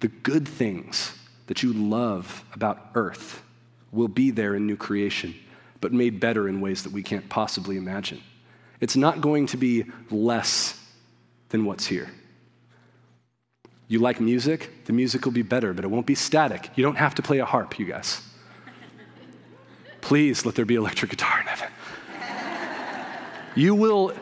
[0.00, 1.16] the good things
[1.46, 3.42] that you love about earth
[3.90, 5.34] will be there in new creation,
[5.80, 8.20] but made better in ways that we can't possibly imagine.
[8.80, 10.78] It's not going to be less
[11.48, 12.10] than what's here.
[13.88, 14.84] You like music?
[14.86, 16.70] The music will be better, but it won't be static.
[16.74, 18.20] You don't have to play a harp, you guys.
[20.00, 21.33] Please let there be electric guitar.
[23.54, 24.12] You will,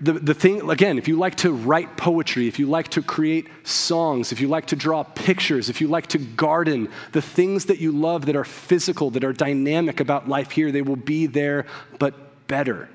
[0.00, 3.48] the, the thing, again, if you like to write poetry, if you like to create
[3.64, 7.78] songs, if you like to draw pictures, if you like to garden, the things that
[7.78, 11.66] you love that are physical, that are dynamic about life here, they will be there,
[11.98, 12.88] but better.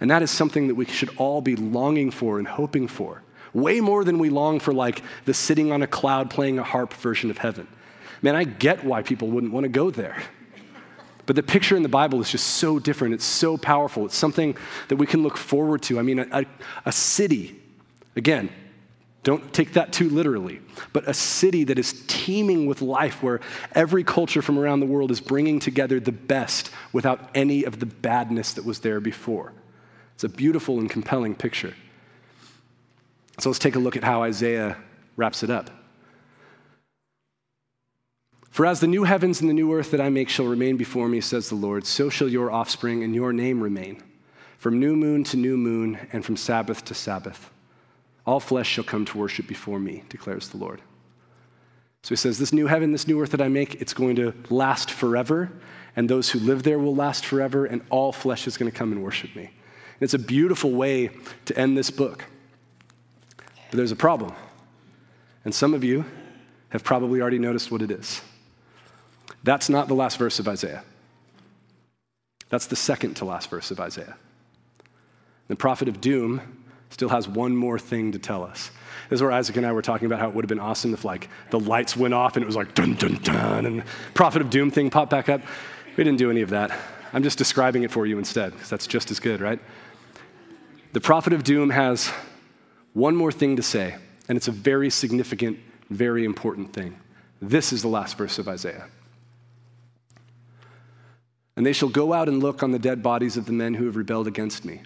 [0.00, 3.22] And that is something that we should all be longing for and hoping for.
[3.52, 6.94] Way more than we long for, like, the sitting on a cloud playing a harp
[6.94, 7.66] version of heaven.
[8.22, 10.22] Man, I get why people wouldn't want to go there.
[11.30, 13.14] But the picture in the Bible is just so different.
[13.14, 14.04] It's so powerful.
[14.04, 14.56] It's something
[14.88, 16.00] that we can look forward to.
[16.00, 16.44] I mean, a,
[16.84, 17.56] a, city,
[18.16, 18.50] again,
[19.22, 20.60] don't take that too literally,
[20.92, 23.38] but a city that is teeming with life where
[23.76, 27.86] every culture from around the world is bringing together the best without any of the
[27.86, 29.52] badness that was there before.
[30.16, 31.76] It's a beautiful and compelling picture.
[33.38, 34.76] So let's take a look at how Isaiah
[35.14, 35.79] wraps it up.
[38.50, 41.08] For as the new heavens and the new earth that I make shall remain before
[41.08, 44.02] me, says the Lord, so shall your offspring and your name remain,
[44.58, 47.50] from new moon to new moon, and from Sabbath to Sabbath.
[48.26, 50.80] All flesh shall come to worship before me, declares the Lord.
[52.02, 54.34] So he says, This new heaven, this new earth that I make, it's going to
[54.50, 55.50] last forever,
[55.94, 58.90] and those who live there will last forever, and all flesh is going to come
[58.90, 59.44] and worship me.
[59.44, 61.10] And it's a beautiful way
[61.44, 62.24] to end this book.
[63.36, 64.32] But there's a problem.
[65.44, 66.04] And some of you
[66.70, 68.22] have probably already noticed what it is.
[69.42, 70.84] That's not the last verse of Isaiah.
[72.48, 74.16] That's the second to last verse of Isaiah.
[75.48, 76.40] The prophet of doom
[76.90, 78.70] still has one more thing to tell us.
[79.08, 80.92] This is where Isaac and I were talking about how it would have been awesome
[80.92, 83.84] if like the lights went off and it was like dun dun dun and the
[84.14, 85.40] prophet of doom thing popped back up.
[85.96, 86.76] We didn't do any of that.
[87.12, 89.60] I'm just describing it for you instead because that's just as good, right?
[90.92, 92.10] The prophet of doom has
[92.92, 93.96] one more thing to say,
[94.28, 96.98] and it's a very significant, very important thing.
[97.40, 98.86] This is the last verse of Isaiah.
[101.56, 103.86] And they shall go out and look on the dead bodies of the men who
[103.86, 104.82] have rebelled against me.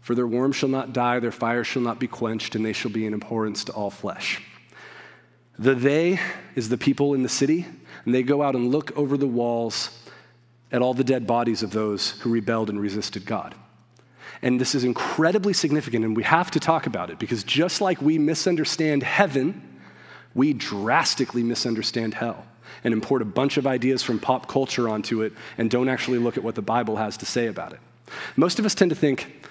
[0.00, 2.92] For their worm shall not die, their fire shall not be quenched, and they shall
[2.92, 4.40] be an abhorrence to all flesh.
[5.58, 6.20] The they
[6.54, 7.66] is the people in the city,
[8.04, 9.98] and they go out and look over the walls
[10.70, 13.54] at all the dead bodies of those who rebelled and resisted God.
[14.42, 18.00] And this is incredibly significant, and we have to talk about it because just like
[18.00, 19.80] we misunderstand heaven,
[20.34, 22.44] we drastically misunderstand hell
[22.84, 26.36] and import a bunch of ideas from pop culture onto it and don't actually look
[26.36, 27.80] at what the Bible has to say about it.
[28.36, 29.42] Most of us tend to think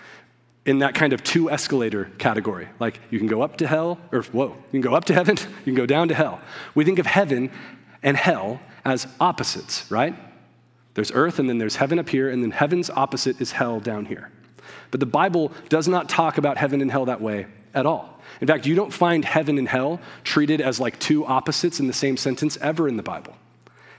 [0.65, 2.67] in that kind of two escalator category.
[2.79, 5.37] Like you can go up to hell, or whoa, you can go up to heaven,
[5.59, 6.41] you can go down to hell.
[6.73, 7.51] We think of heaven
[8.01, 10.15] and hell as opposites, right?
[10.95, 14.05] There's earth and then there's heaven up here, and then heaven's opposite is hell down
[14.05, 14.31] here.
[14.91, 18.14] But the Bible does not talk about heaven and hell that way at all.
[18.41, 21.93] In fact, you don't find heaven and hell treated as like two opposites in the
[21.93, 23.35] same sentence ever in the Bible.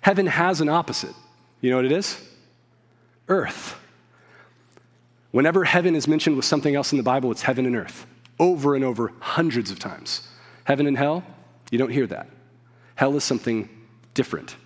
[0.01, 1.15] Heaven has an opposite.
[1.61, 2.21] You know what it is?
[3.29, 3.79] Earth.
[5.31, 8.07] Whenever heaven is mentioned with something else in the Bible, it's heaven and earth,
[8.39, 10.27] over and over, hundreds of times.
[10.65, 11.25] Heaven and hell,
[11.71, 12.29] you don't hear that.
[12.95, 13.69] Hell is something
[14.15, 14.57] different.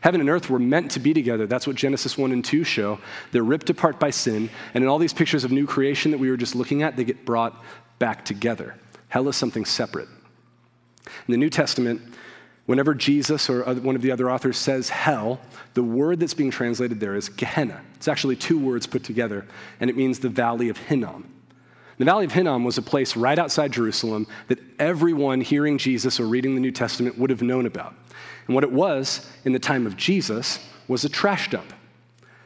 [0.00, 1.46] Heaven and earth were meant to be together.
[1.46, 2.98] That's what Genesis 1 and 2 show.
[3.30, 4.50] They're ripped apart by sin.
[4.74, 7.04] And in all these pictures of new creation that we were just looking at, they
[7.04, 7.62] get brought
[7.98, 8.76] back together.
[9.12, 10.08] Hell is something separate.
[11.04, 12.00] In the New Testament,
[12.64, 15.38] whenever Jesus or one of the other authors says hell,
[15.74, 17.82] the word that's being translated there is Gehenna.
[17.96, 19.46] It's actually two words put together,
[19.80, 21.30] and it means the valley of Hinnom.
[21.98, 26.24] The Valley of Hinnom was a place right outside Jerusalem that everyone hearing Jesus or
[26.24, 27.94] reading the New Testament would have known about.
[28.46, 31.70] And what it was in the time of Jesus was a trash dump.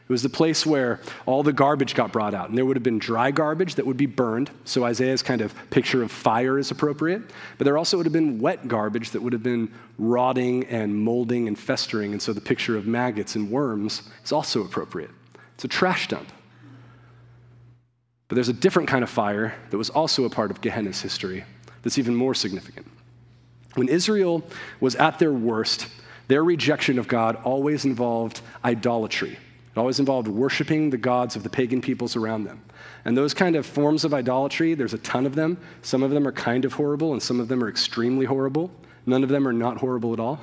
[0.07, 2.47] It was the place where all the garbage got brought out.
[2.47, 4.49] And there would have been dry garbage that would be burned.
[4.63, 7.23] So Isaiah's kind of picture of fire is appropriate.
[7.57, 11.49] But there also would have been wet garbage that would have been rotting and molding
[11.49, 12.13] and festering.
[12.13, 15.11] And so the picture of maggots and worms is also appropriate.
[15.55, 16.31] It's a trash dump.
[18.29, 21.43] But there's a different kind of fire that was also a part of Gehenna's history
[21.81, 22.89] that's even more significant.
[23.75, 24.41] When Israel
[24.79, 25.87] was at their worst,
[26.29, 29.37] their rejection of God always involved idolatry.
[29.77, 32.63] It always involved worshiping the gods of the pagan peoples around them.
[33.05, 35.59] And those kind of forms of idolatry, there's a ton of them.
[35.83, 38.71] Some of them are kind of horrible, and some of them are extremely horrible.
[39.05, 40.41] None of them are not horrible at all.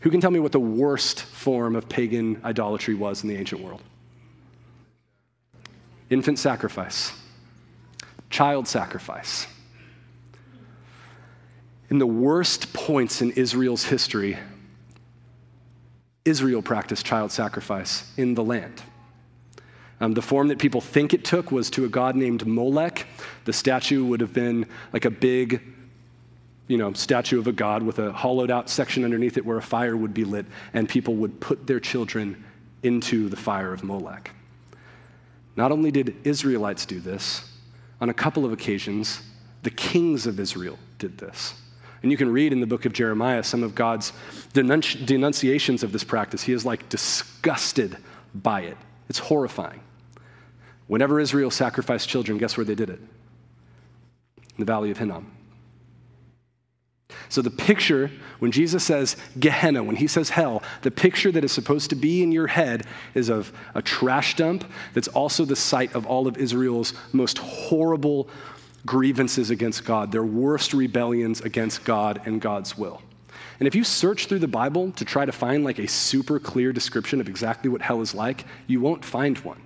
[0.00, 3.60] Who can tell me what the worst form of pagan idolatry was in the ancient
[3.60, 3.84] world?
[6.10, 7.12] Infant sacrifice,
[8.30, 9.46] child sacrifice
[11.88, 14.36] in the worst points in Israel's history,
[16.26, 18.82] Israel practiced child sacrifice in the land.
[20.00, 23.06] Um, the form that people think it took was to a god named Molech.
[23.44, 25.62] The statue would have been like a big,
[26.66, 29.62] you know, statue of a god with a hollowed out section underneath it where a
[29.62, 32.44] fire would be lit, and people would put their children
[32.82, 34.30] into the fire of Molech.
[35.56, 37.50] Not only did Israelites do this,
[38.00, 39.22] on a couple of occasions,
[39.62, 41.54] the kings of Israel did this.
[42.02, 44.12] And you can read in the book of Jeremiah some of God's
[44.52, 46.42] denunci- denunciations of this practice.
[46.42, 47.96] He is like disgusted
[48.34, 48.76] by it,
[49.08, 49.80] it's horrifying.
[50.86, 53.00] Whenever Israel sacrificed children, guess where they did it?
[53.00, 55.32] In the valley of Hinnom.
[57.28, 61.52] So, the picture, when Jesus says Gehenna, when he says hell, the picture that is
[61.52, 62.84] supposed to be in your head
[63.14, 68.28] is of a trash dump that's also the site of all of Israel's most horrible
[68.86, 73.02] grievances against God, their worst rebellions against God and God's will.
[73.58, 76.72] And if you search through the Bible to try to find like a super clear
[76.72, 79.60] description of exactly what hell is like, you won't find one.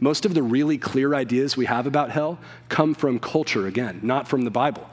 [0.00, 2.38] Most of the really clear ideas we have about hell
[2.68, 4.88] come from culture, again, not from the Bible.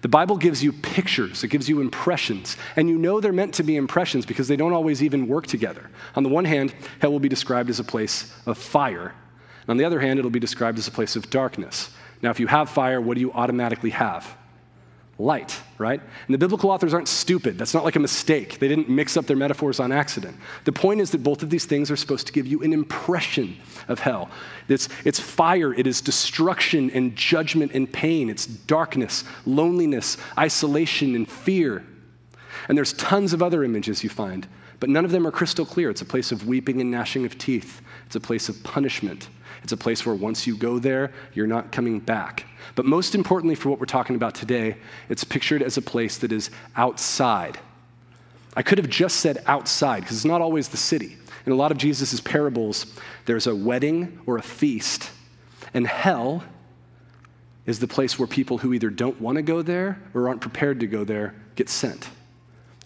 [0.00, 3.62] The Bible gives you pictures, it gives you impressions, and you know they're meant to
[3.62, 5.90] be impressions because they don't always even work together.
[6.14, 9.14] On the one hand, hell will be described as a place of fire.
[9.62, 11.90] And on the other hand, it'll be described as a place of darkness.
[12.24, 14.36] Now, if you have fire, what do you automatically have?
[15.16, 16.00] light, right?
[16.26, 17.56] And the biblical authors aren't stupid.
[17.56, 18.58] That's not like a mistake.
[18.58, 20.36] They didn't mix up their metaphors on accident.
[20.64, 23.56] The point is that both of these things are supposed to give you an impression
[23.86, 24.28] of hell.
[24.68, 31.28] It's, it's fire, it is destruction and judgment and pain, it's darkness, loneliness, isolation, and
[31.28, 31.84] fear.
[32.68, 34.48] And there's tons of other images you find,
[34.80, 35.90] but none of them are crystal clear.
[35.90, 39.28] It's a place of weeping and gnashing of teeth, it's a place of punishment.
[39.64, 42.44] It's a place where once you go there, you're not coming back.
[42.74, 44.76] But most importantly, for what we're talking about today,
[45.08, 47.58] it's pictured as a place that is outside.
[48.54, 51.16] I could have just said outside because it's not always the city.
[51.46, 52.94] In a lot of Jesus' parables,
[53.24, 55.10] there's a wedding or a feast,
[55.72, 56.44] and hell
[57.64, 60.80] is the place where people who either don't want to go there or aren't prepared
[60.80, 62.10] to go there get sent.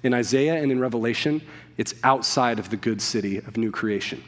[0.05, 1.43] In Isaiah and in Revelation,
[1.77, 4.23] it's outside of the good city of new creation.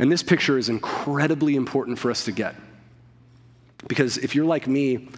[0.00, 2.56] And this picture is incredibly important for us to get.
[3.86, 5.10] Because if you're like me,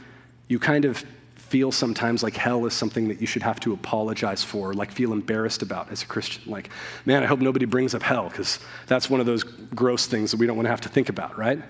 [0.48, 1.04] you kind of
[1.36, 5.12] feel sometimes like hell is something that you should have to apologize for, like feel
[5.12, 6.50] embarrassed about as a Christian.
[6.50, 6.68] Like,
[7.06, 8.58] man, I hope nobody brings up hell, because
[8.88, 11.38] that's one of those gross things that we don't want to have to think about,
[11.38, 11.62] right?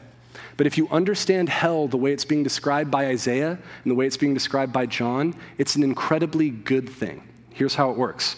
[0.57, 4.07] But if you understand hell the way it's being described by Isaiah and the way
[4.07, 7.29] it's being described by John, it's an incredibly good thing.
[7.51, 8.37] Here's how it works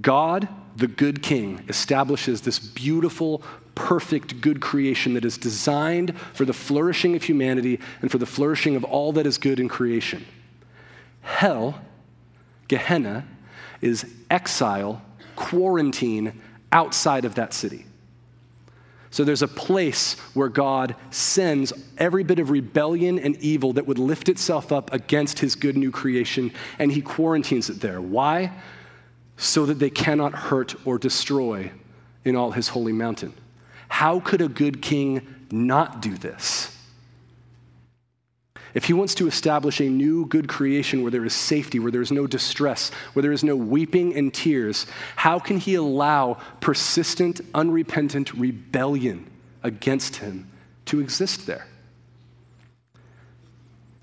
[0.00, 3.42] God, the good king, establishes this beautiful,
[3.80, 8.76] perfect, good creation that is designed for the flourishing of humanity and for the flourishing
[8.76, 10.22] of all that is good in creation.
[11.22, 11.80] Hell,
[12.68, 13.26] Gehenna,
[13.80, 15.00] is exile,
[15.34, 17.86] quarantine outside of that city.
[19.10, 23.98] So there's a place where God sends every bit of rebellion and evil that would
[23.98, 28.00] lift itself up against his good new creation, and he quarantines it there.
[28.00, 28.52] Why?
[29.38, 31.72] So that they cannot hurt or destroy
[32.26, 33.32] in all his holy mountain.
[33.90, 36.74] How could a good king not do this?
[38.72, 42.00] If he wants to establish a new good creation where there is safety, where there
[42.00, 44.86] is no distress, where there is no weeping and tears,
[45.16, 49.28] how can he allow persistent, unrepentant rebellion
[49.64, 50.48] against him
[50.86, 51.66] to exist there?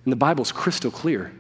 [0.04, 1.32] And the Bible's crystal clear.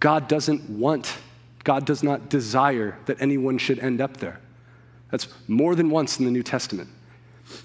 [0.00, 1.16] God doesn't want,
[1.62, 4.40] God does not desire that anyone should end up there.
[5.12, 6.90] That's more than once in the New Testament.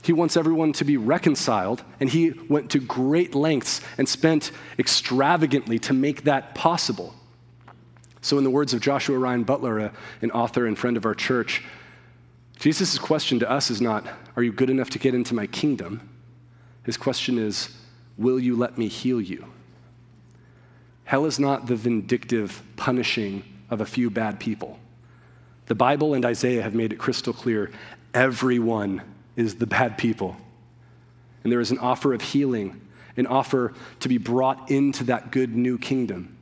[0.03, 5.79] He wants everyone to be reconciled, and he went to great lengths and spent extravagantly
[5.79, 7.15] to make that possible.
[8.21, 11.63] So, in the words of Joshua Ryan Butler, an author and friend of our church,
[12.59, 14.05] Jesus' question to us is not,
[14.35, 16.09] Are you good enough to get into my kingdom?
[16.83, 17.69] His question is,
[18.17, 19.45] Will you let me heal you?
[21.05, 24.77] Hell is not the vindictive punishing of a few bad people.
[25.67, 27.71] The Bible and Isaiah have made it crystal clear
[28.13, 29.01] everyone
[29.39, 30.35] is the bad people.
[31.43, 32.81] And there is an offer of healing,
[33.15, 36.35] an offer to be brought into that good new kingdom.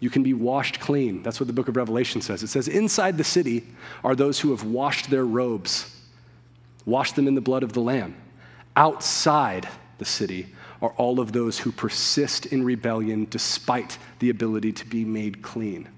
[0.00, 1.22] You can be washed clean.
[1.22, 2.42] That's what the book of Revelation says.
[2.42, 3.64] It says, Inside the city
[4.02, 5.94] are those who have washed their robes,
[6.86, 8.16] washed them in the blood of the Lamb.
[8.74, 9.68] Outside
[9.98, 10.46] the city
[10.80, 15.88] are all of those who persist in rebellion despite the ability to be made clean.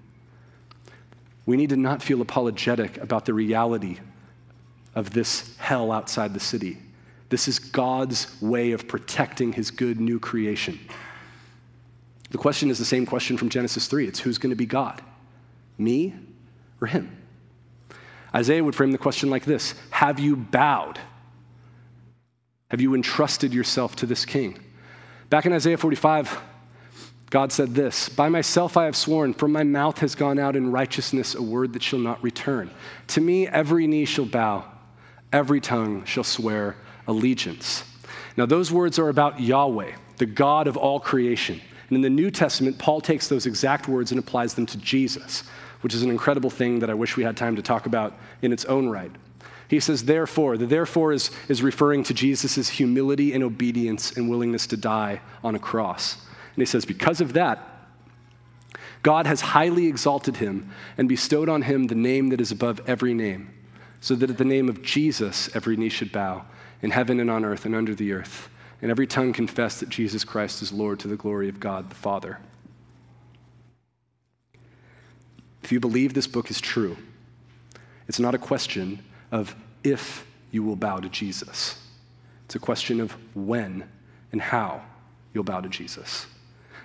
[1.46, 3.98] We need to not feel apologetic about the reality
[4.94, 6.78] of this hell outside the city.
[7.28, 10.78] This is God's way of protecting his good new creation.
[12.30, 15.02] The question is the same question from Genesis 3 it's who's going to be God?
[15.78, 16.14] Me
[16.80, 17.16] or him?
[18.34, 20.98] Isaiah would frame the question like this Have you bowed?
[22.68, 24.58] Have you entrusted yourself to this king?
[25.30, 26.40] Back in Isaiah 45,
[27.30, 30.72] God said this By myself I have sworn, from my mouth has gone out in
[30.72, 32.70] righteousness a word that shall not return.
[33.08, 34.64] To me every knee shall bow,
[35.34, 36.76] every tongue shall swear
[37.08, 37.84] allegiance.
[38.36, 41.60] Now, those words are about Yahweh, the God of all creation.
[41.88, 45.42] And in the New Testament, Paul takes those exact words and applies them to Jesus,
[45.82, 48.52] which is an incredible thing that I wish we had time to talk about in
[48.52, 49.10] its own right.
[49.68, 50.56] He says, therefore.
[50.56, 55.54] The therefore is, is referring to Jesus' humility and obedience and willingness to die on
[55.54, 56.16] a cross.
[56.54, 57.58] And he says, because of that,
[59.02, 63.14] God has highly exalted him and bestowed on him the name that is above every
[63.14, 63.53] name,
[64.04, 66.44] so that at the name of Jesus every knee should bow,
[66.82, 68.50] in heaven and on earth and under the earth,
[68.82, 71.94] and every tongue confess that Jesus Christ is Lord to the glory of God the
[71.94, 72.38] Father.
[75.62, 76.98] If you believe this book is true,
[78.06, 79.02] it's not a question
[79.32, 81.80] of if you will bow to Jesus.
[82.44, 83.88] It's a question of when
[84.32, 84.82] and how
[85.32, 86.26] you'll bow to Jesus.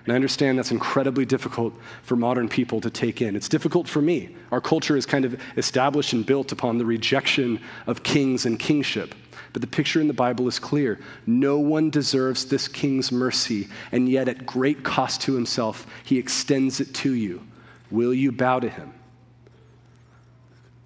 [0.04, 3.36] And I understand that's incredibly difficult for modern people to take in.
[3.36, 4.34] It's difficult for me.
[4.50, 9.14] Our culture is kind of established and built upon the rejection of kings and kingship.
[9.52, 11.00] But the picture in the Bible is clear.
[11.26, 16.80] No one deserves this king's mercy, and yet at great cost to himself, he extends
[16.80, 17.42] it to you.
[17.90, 18.94] Will you bow to him?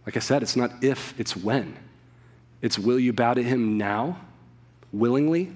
[0.07, 1.77] Like I said, it's not if, it's when.
[2.63, 4.19] It's will you bow to him now,
[4.93, 5.53] willingly,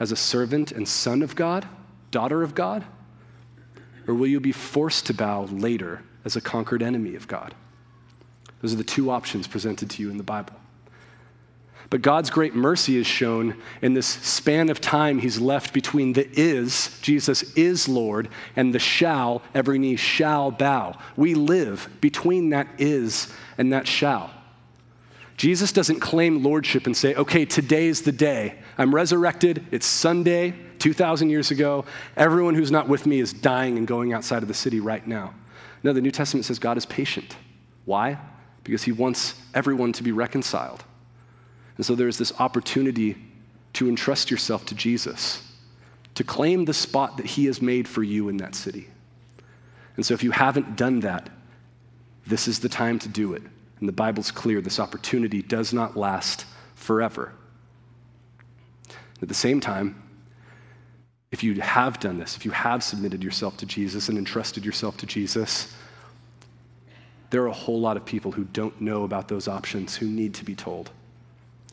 [0.00, 1.66] as a servant and son of God,
[2.10, 2.84] daughter of God?
[4.06, 7.54] Or will you be forced to bow later as a conquered enemy of God?
[8.62, 10.54] Those are the two options presented to you in the Bible.
[11.90, 16.28] But God's great mercy is shown in this span of time he's left between the
[16.38, 20.98] is, Jesus is Lord, and the shall, every knee shall bow.
[21.16, 24.30] We live between that is and that shall.
[25.38, 28.58] Jesus doesn't claim lordship and say, okay, today's the day.
[28.76, 29.64] I'm resurrected.
[29.70, 31.84] It's Sunday, 2,000 years ago.
[32.16, 35.34] Everyone who's not with me is dying and going outside of the city right now.
[35.82, 37.36] No, the New Testament says God is patient.
[37.84, 38.18] Why?
[38.64, 40.84] Because he wants everyone to be reconciled.
[41.76, 43.16] And so there is this opportunity
[43.74, 45.42] to entrust yourself to Jesus,
[46.16, 48.88] to claim the spot that He has made for you in that city.
[49.96, 51.30] And so if you haven't done that,
[52.26, 53.42] this is the time to do it.
[53.78, 57.32] And the Bible's clear this opportunity does not last forever.
[59.22, 60.02] At the same time,
[61.30, 64.96] if you have done this, if you have submitted yourself to Jesus and entrusted yourself
[64.98, 65.74] to Jesus,
[67.30, 70.34] there are a whole lot of people who don't know about those options who need
[70.34, 70.90] to be told.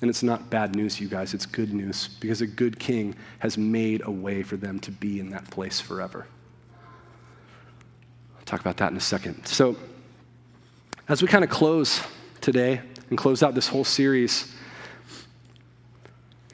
[0.02, 3.58] And it's not bad news, you guys, it's good news because a good king has
[3.58, 6.28] made a way for them to be in that place forever.
[8.38, 9.48] I'll talk about that in a second.
[9.48, 9.78] So,
[11.08, 12.02] as we kind of close
[12.42, 14.54] today and close out this whole series,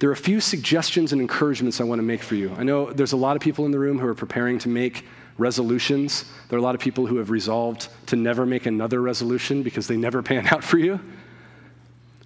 [0.01, 2.55] there are a few suggestions and encouragements I want to make for you.
[2.57, 5.05] I know there's a lot of people in the room who are preparing to make
[5.37, 6.25] resolutions.
[6.49, 9.85] There are a lot of people who have resolved to never make another resolution because
[9.85, 10.99] they never pan out for you.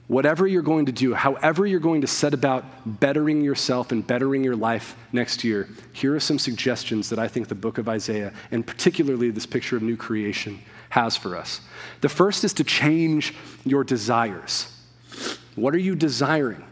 [0.08, 2.64] Whatever you're going to do, however you're going to set about
[3.02, 7.50] bettering yourself and bettering your life next year, here are some suggestions that I think
[7.50, 10.62] the book of Isaiah, and particularly this picture of new creation,
[10.92, 11.60] has for us.
[12.00, 13.34] The first is to change
[13.66, 14.72] your desires.
[15.56, 16.64] What are you desiring?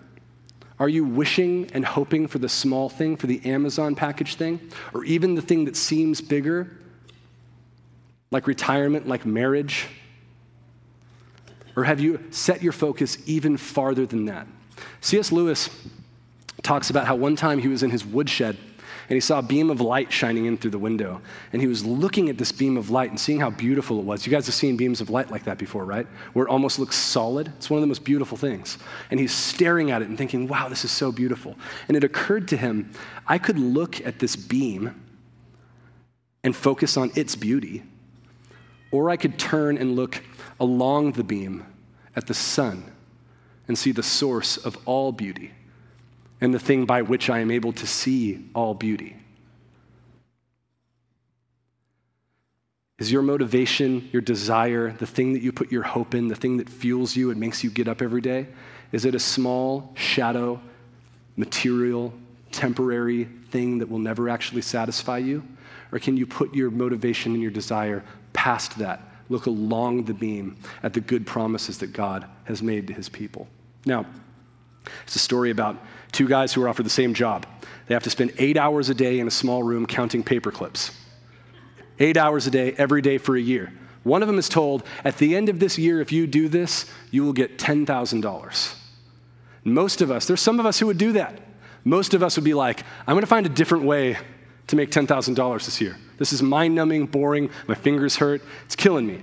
[0.84, 4.60] Are you wishing and hoping for the small thing, for the Amazon package thing,
[4.94, 6.76] or even the thing that seems bigger,
[8.32, 9.88] like retirement, like marriage?
[11.78, 14.46] Or have you set your focus even farther than that?
[15.00, 15.32] C.S.
[15.32, 15.70] Lewis
[16.64, 18.58] talks about how one time he was in his woodshed
[19.14, 21.22] and he saw a beam of light shining in through the window.
[21.51, 24.26] And he was looking at this beam of light and seeing how beautiful it was.
[24.26, 26.07] You guys have seen beams of light like that before, right?
[26.34, 27.53] Where it almost looks solid.
[27.57, 28.80] It's one of the most beautiful things.
[29.11, 31.55] And he's staring at it and thinking, wow, this is so beautiful.
[31.88, 32.91] And it occurred to him,
[33.28, 34.99] I could look at this beam
[36.43, 37.84] and focus on its beauty,
[38.89, 40.24] or I could turn and look
[40.59, 41.68] along the beam
[42.16, 42.91] at the sun
[43.68, 45.51] and see the source of all beauty
[46.44, 49.16] and the thing by which I am able to see all beauty.
[53.00, 56.58] Is your motivation, your desire, the thing that you put your hope in, the thing
[56.58, 58.48] that fuels you and makes you get up every day?
[58.91, 60.60] Is it a small, shadow,
[61.38, 62.14] material,
[62.52, 65.48] temporary thing that will never actually satisfy you?
[65.94, 70.58] Or can you put your motivation and your desire past that look along the beam
[70.84, 73.48] at the good promises that God has made to his people.
[73.86, 74.06] Now,
[75.04, 75.78] it's a story about
[76.14, 77.45] two guys who are offered the same job.
[77.88, 80.91] They have to spend eight hours a day in a small room counting paper clips.
[81.99, 83.74] Eight hours a day, every day for a year.
[84.03, 86.86] One of them is told, at the end of this year, if you do this,
[87.11, 88.76] you will get $10,000.
[89.64, 91.39] Most of us, there's some of us who would do that.
[91.86, 94.18] Most of us would be like, I'm going to find a different way
[94.68, 95.97] to make $10,000 this year.
[96.18, 99.22] This is mind numbing, boring, my fingers hurt, it's killing me.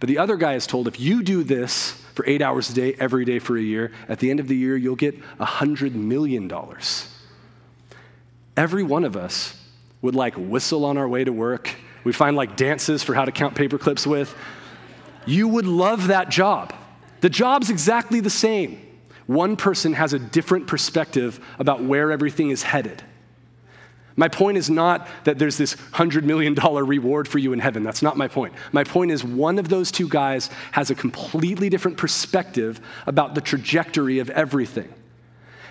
[0.00, 2.96] But the other guy is told if you do this for eight hours a day,
[2.98, 3.92] every day for a year.
[4.08, 6.50] At the end of the year, you'll get $100 million.
[8.56, 9.56] Every one of us
[10.02, 11.70] would like whistle on our way to work.
[12.02, 14.34] We find like dances for how to count paper clips with.
[15.26, 16.74] You would love that job.
[17.20, 18.84] The job's exactly the same.
[19.26, 23.00] One person has a different perspective about where everything is headed.
[24.18, 27.84] My point is not that there's this $100 million reward for you in heaven.
[27.84, 28.52] That's not my point.
[28.72, 33.40] My point is one of those two guys has a completely different perspective about the
[33.40, 34.92] trajectory of everything.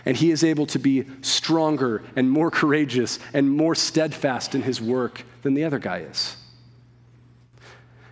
[0.06, 4.82] And he is able to be stronger and more courageous and more steadfast in his
[4.82, 6.38] work than the other guy is.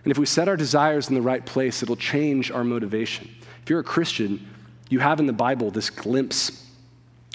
[0.04, 3.34] And if we set our desires in the right place, it'll change our motivation.
[3.62, 4.46] If you're a Christian,
[4.90, 6.62] you have in the Bible this glimpse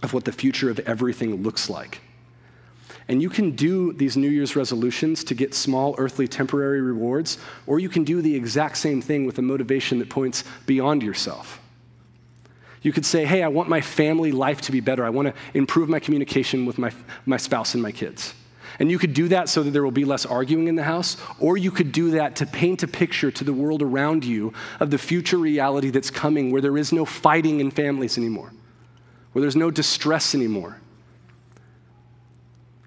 [0.03, 1.99] of what the future of everything looks like.
[3.07, 7.37] And you can do these New Year's resolutions to get small earthly temporary rewards,
[7.67, 11.59] or you can do the exact same thing with a motivation that points beyond yourself.
[12.81, 15.05] You could say, hey, I want my family life to be better.
[15.05, 16.91] I want to improve my communication with my,
[17.25, 18.33] my spouse and my kids.
[18.79, 21.17] And you could do that so that there will be less arguing in the house,
[21.39, 24.89] or you could do that to paint a picture to the world around you of
[24.89, 28.51] the future reality that's coming where there is no fighting in families anymore,
[29.33, 30.80] where there's no distress anymore,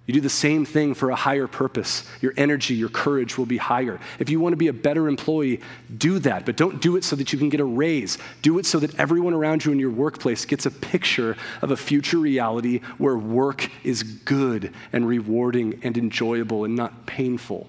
[0.07, 2.05] you do the same thing for a higher purpose.
[2.21, 3.99] Your energy, your courage will be higher.
[4.19, 5.63] If you want to be a better employee,
[5.97, 8.19] do that, but don't do it so that you can get a raise.
[8.43, 11.77] Do it so that everyone around you in your workplace gets a picture of a
[11.77, 17.67] future reality where work is good and rewarding and enjoyable and not painful.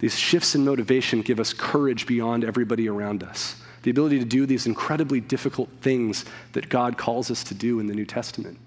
[0.00, 3.62] These shifts in motivation give us courage beyond everybody around us.
[3.82, 6.24] The ability to do these incredibly difficult things
[6.54, 8.58] that God calls us to do in the New Testament.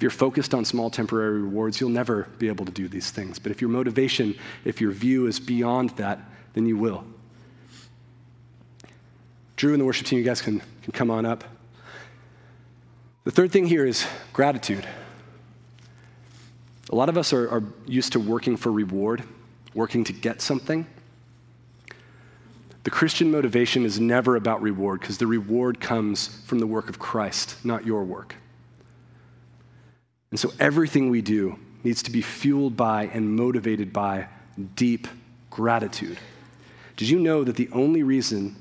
[0.00, 3.38] If you're focused on small temporary rewards, you'll never be able to do these things.
[3.38, 4.34] But if your motivation,
[4.64, 6.18] if your view is beyond that,
[6.54, 7.04] then you will.
[9.56, 11.44] Drew and the worship team, you guys can, can come on up.
[13.24, 14.88] The third thing here is gratitude.
[16.88, 19.22] A lot of us are, are used to working for reward,
[19.74, 20.86] working to get something.
[22.84, 26.98] The Christian motivation is never about reward because the reward comes from the work of
[26.98, 28.36] Christ, not your work.
[30.30, 34.28] And so everything we do needs to be fueled by and motivated by
[34.76, 35.08] deep
[35.50, 36.18] gratitude.
[36.96, 38.56] Did you know that the only reason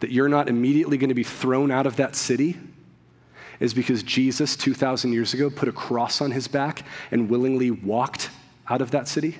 [0.00, 2.56] that you're not immediately going to be thrown out of that city
[3.60, 8.28] is because Jesus, 2,000 years ago, put a cross on his back and willingly walked
[8.68, 9.38] out of that city?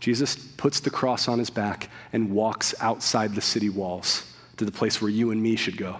[0.00, 4.72] Jesus puts the cross on his back and walks outside the city walls to the
[4.72, 5.96] place where you and me should go.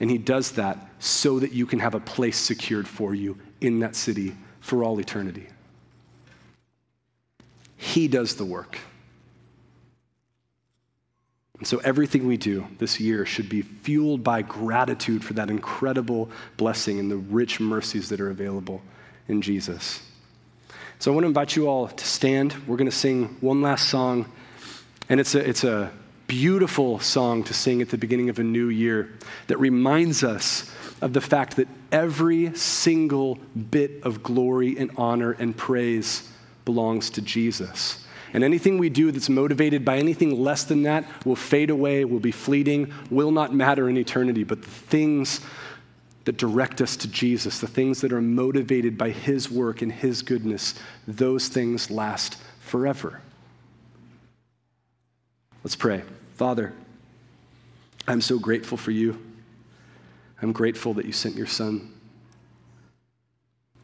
[0.00, 3.80] And he does that so that you can have a place secured for you in
[3.80, 5.46] that city for all eternity.
[7.76, 8.78] He does the work.
[11.58, 16.28] And so everything we do this year should be fueled by gratitude for that incredible
[16.56, 18.82] blessing and the rich mercies that are available
[19.28, 20.02] in Jesus.
[20.98, 22.54] So I want to invite you all to stand.
[22.66, 24.30] We're going to sing one last song,
[25.08, 25.90] and it's a, it's a
[26.26, 29.12] beautiful song to sing at the beginning of a new year
[29.46, 30.70] that reminds us
[31.00, 33.36] of the fact that every single
[33.70, 36.30] bit of glory and honor and praise
[36.64, 38.04] belongs to Jesus.
[38.32, 42.20] And anything we do that's motivated by anything less than that will fade away, will
[42.20, 44.42] be fleeting, will not matter in eternity.
[44.42, 45.40] But the things
[46.24, 50.22] that direct us to Jesus, the things that are motivated by His work and His
[50.22, 50.74] goodness,
[51.06, 53.20] those things last forever.
[55.64, 56.02] Let's pray.
[56.34, 56.74] Father,
[58.06, 59.18] I'm so grateful for you.
[60.42, 61.90] I'm grateful that you sent your son.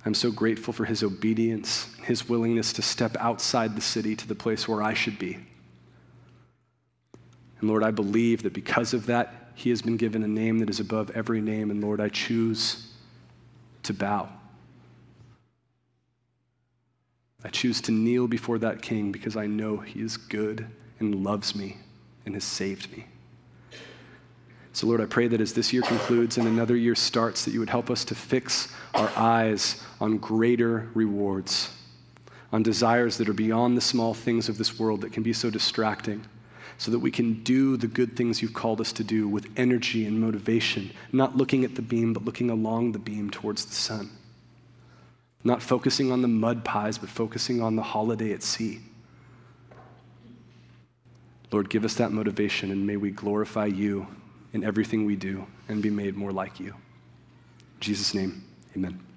[0.05, 4.35] I'm so grateful for his obedience, his willingness to step outside the city to the
[4.35, 5.39] place where I should be.
[7.61, 10.69] And Lord, I believe that because of that, he has been given a name that
[10.69, 11.71] is above every name.
[11.71, 12.93] And Lord, I choose
[13.85, 14.29] to bow.
[17.43, 20.67] I choose to kneel before that king because I know he is good
[21.01, 21.79] and loves me
[22.25, 23.07] and has saved me.
[24.73, 27.59] So, Lord, I pray that as this year concludes and another year starts, that you
[27.59, 31.71] would help us to fix our eyes on greater rewards,
[32.53, 35.51] on desires that are beyond the small things of this world that can be so
[35.51, 36.25] distracting,
[36.79, 40.07] so that we can do the good things you've called us to do with energy
[40.07, 44.09] and motivation, not looking at the beam, but looking along the beam towards the sun.
[45.43, 48.81] Not focusing on the mud pies, but focusing on the holiday at sea.
[51.53, 54.07] Lord, give us that motivation and may we glorify you
[54.53, 56.69] in everything we do and be made more like you.
[56.69, 58.45] In Jesus' name,
[58.77, 59.10] amen.